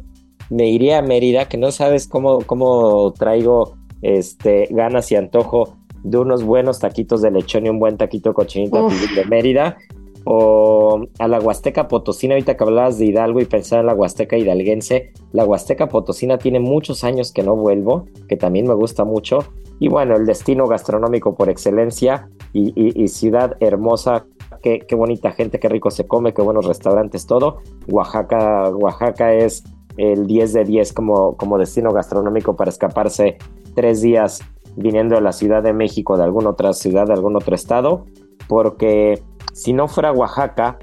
[0.50, 6.18] me iría a Mérida, que no sabes cómo, cómo traigo este, ganas y antojo de
[6.18, 9.78] unos buenos taquitos de lechón y un buen taquito cochinita de Mérida,
[10.24, 14.36] o a la Huasteca Potosina, ahorita que hablabas de Hidalgo y pensaba en la Huasteca
[14.36, 19.38] Hidalguense, la Huasteca Potosina tiene muchos años que no vuelvo, que también me gusta mucho,
[19.78, 24.26] y bueno, el destino gastronómico por excelencia y, ciudad hermosa,
[24.60, 27.58] qué, bonita gente, qué rico se come, qué buenos restaurantes, todo.
[27.88, 29.64] Oaxaca, Oaxaca es
[29.96, 33.38] el 10 de 10 como, como destino gastronómico para escaparse
[33.74, 34.40] tres días
[34.76, 38.06] viniendo de la Ciudad de México, de alguna otra ciudad, de algún otro estado,
[38.48, 40.78] porque si no fuera Oaxaca,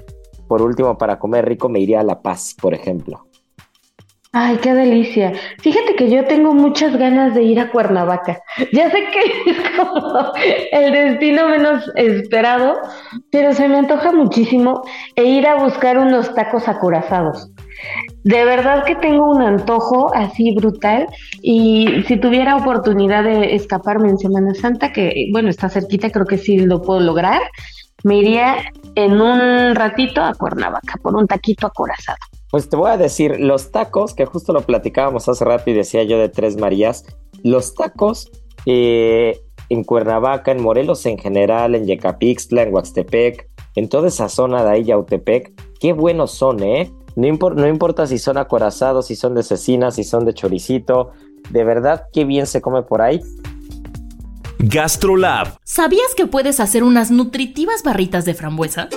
[0.46, 3.27] por último, para comer rico me iría a La Paz, por ejemplo.
[4.32, 5.32] Ay, qué delicia.
[5.60, 8.40] Fíjate que yo tengo muchas ganas de ir a Cuernavaca.
[8.72, 10.32] Ya sé que es como
[10.72, 12.76] el destino menos esperado,
[13.30, 14.82] pero se me antoja muchísimo
[15.16, 17.50] e ir a buscar unos tacos acorazados.
[18.24, 21.06] De verdad que tengo un antojo así brutal
[21.40, 26.36] y si tuviera oportunidad de escaparme en Semana Santa, que bueno, está cerquita, creo que
[26.36, 27.40] sí lo puedo lograr,
[28.02, 28.56] me iría
[28.96, 32.18] en un ratito a Cuernavaca por un taquito acorazado.
[32.50, 36.02] Pues te voy a decir, los tacos, que justo lo platicábamos hace rato y decía
[36.04, 37.04] yo de Tres Marías,
[37.42, 38.30] los tacos
[38.64, 44.64] eh, en Cuernavaca, en Morelos en general, en Yecapixtla, en Huaxtepec, en toda esa zona
[44.64, 46.90] de ahí, Yautepec, qué buenos son, ¿eh?
[47.16, 51.10] No, no importa si son acorazados, si son de cecina, si son de choricito,
[51.50, 53.20] de verdad qué bien se come por ahí.
[54.58, 55.58] GastroLab.
[55.64, 58.88] ¿Sabías que puedes hacer unas nutritivas barritas de frambuesa?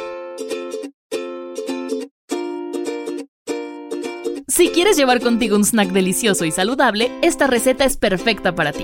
[4.52, 8.84] Si quieres llevar contigo un snack delicioso y saludable, esta receta es perfecta para ti.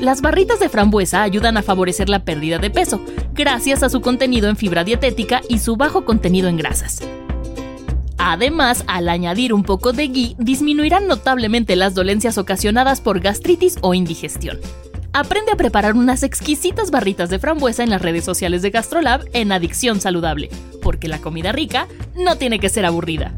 [0.00, 3.00] Las barritas de frambuesa ayudan a favorecer la pérdida de peso,
[3.34, 7.00] gracias a su contenido en fibra dietética y su bajo contenido en grasas.
[8.18, 13.94] Además, al añadir un poco de ghee, disminuirán notablemente las dolencias ocasionadas por gastritis o
[13.94, 14.60] indigestión.
[15.12, 19.50] Aprende a preparar unas exquisitas barritas de frambuesa en las redes sociales de GastroLab en
[19.50, 20.50] Adicción Saludable,
[20.80, 23.34] porque la comida rica no tiene que ser aburrida.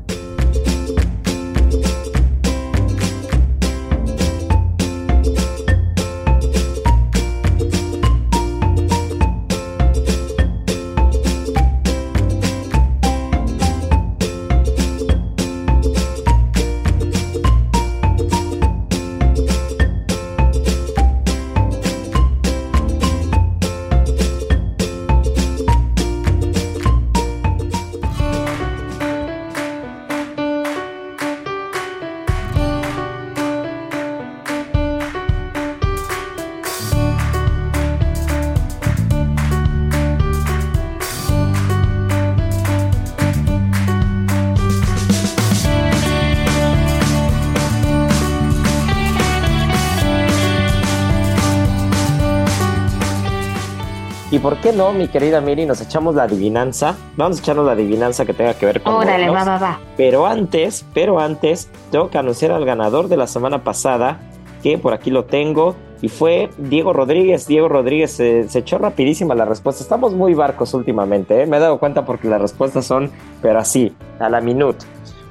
[54.63, 56.97] Qué no, mi querida Miri, nos echamos la adivinanza?
[57.17, 58.95] Vamos a echarnos la adivinanza que tenga que ver con.
[58.95, 59.81] Órale, va, va, va.
[59.97, 64.21] Pero antes, pero antes, tengo que anunciar al ganador de la semana pasada,
[64.63, 67.49] que por aquí lo tengo, y fue Diego Rodríguez.
[67.49, 69.83] Diego Rodríguez se, echó rapidísima la respuesta.
[69.83, 71.47] Estamos muy barcos últimamente, ¿eh?
[71.47, 73.11] me he dado cuenta porque las respuestas son,
[73.43, 74.87] pero así, a la minute.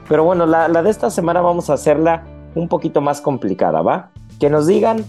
[0.09, 4.09] Pero bueno, la, la de esta semana vamos a hacerla un poquito más complicada, ¿va?
[4.41, 5.05] Que nos digan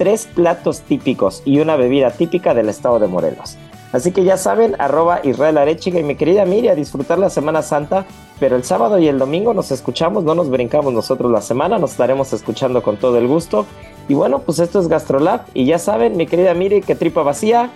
[0.00, 3.58] tres platos típicos y una bebida típica del estado de Morelos.
[3.92, 7.62] Así que ya saben, arroba Israel Arechiga y mi querida Miri a disfrutar la Semana
[7.62, 8.06] Santa,
[8.38, 11.92] pero el sábado y el domingo nos escuchamos, no nos brincamos nosotros la semana, nos
[11.92, 13.66] estaremos escuchando con todo el gusto.
[14.08, 17.70] Y bueno, pues esto es Gastrolab y ya saben, mi querida Miri, que tripa vacía.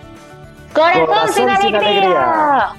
[0.73, 2.73] Corazón, sin, alegría.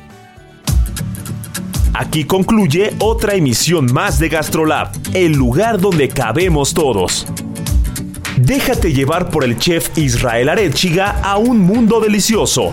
[1.94, 7.26] Aquí concluye otra emisión más de Gastrolab, el lugar donde cabemos todos.
[8.36, 12.72] Déjate llevar por el chef Israel Arechiga a un mundo delicioso.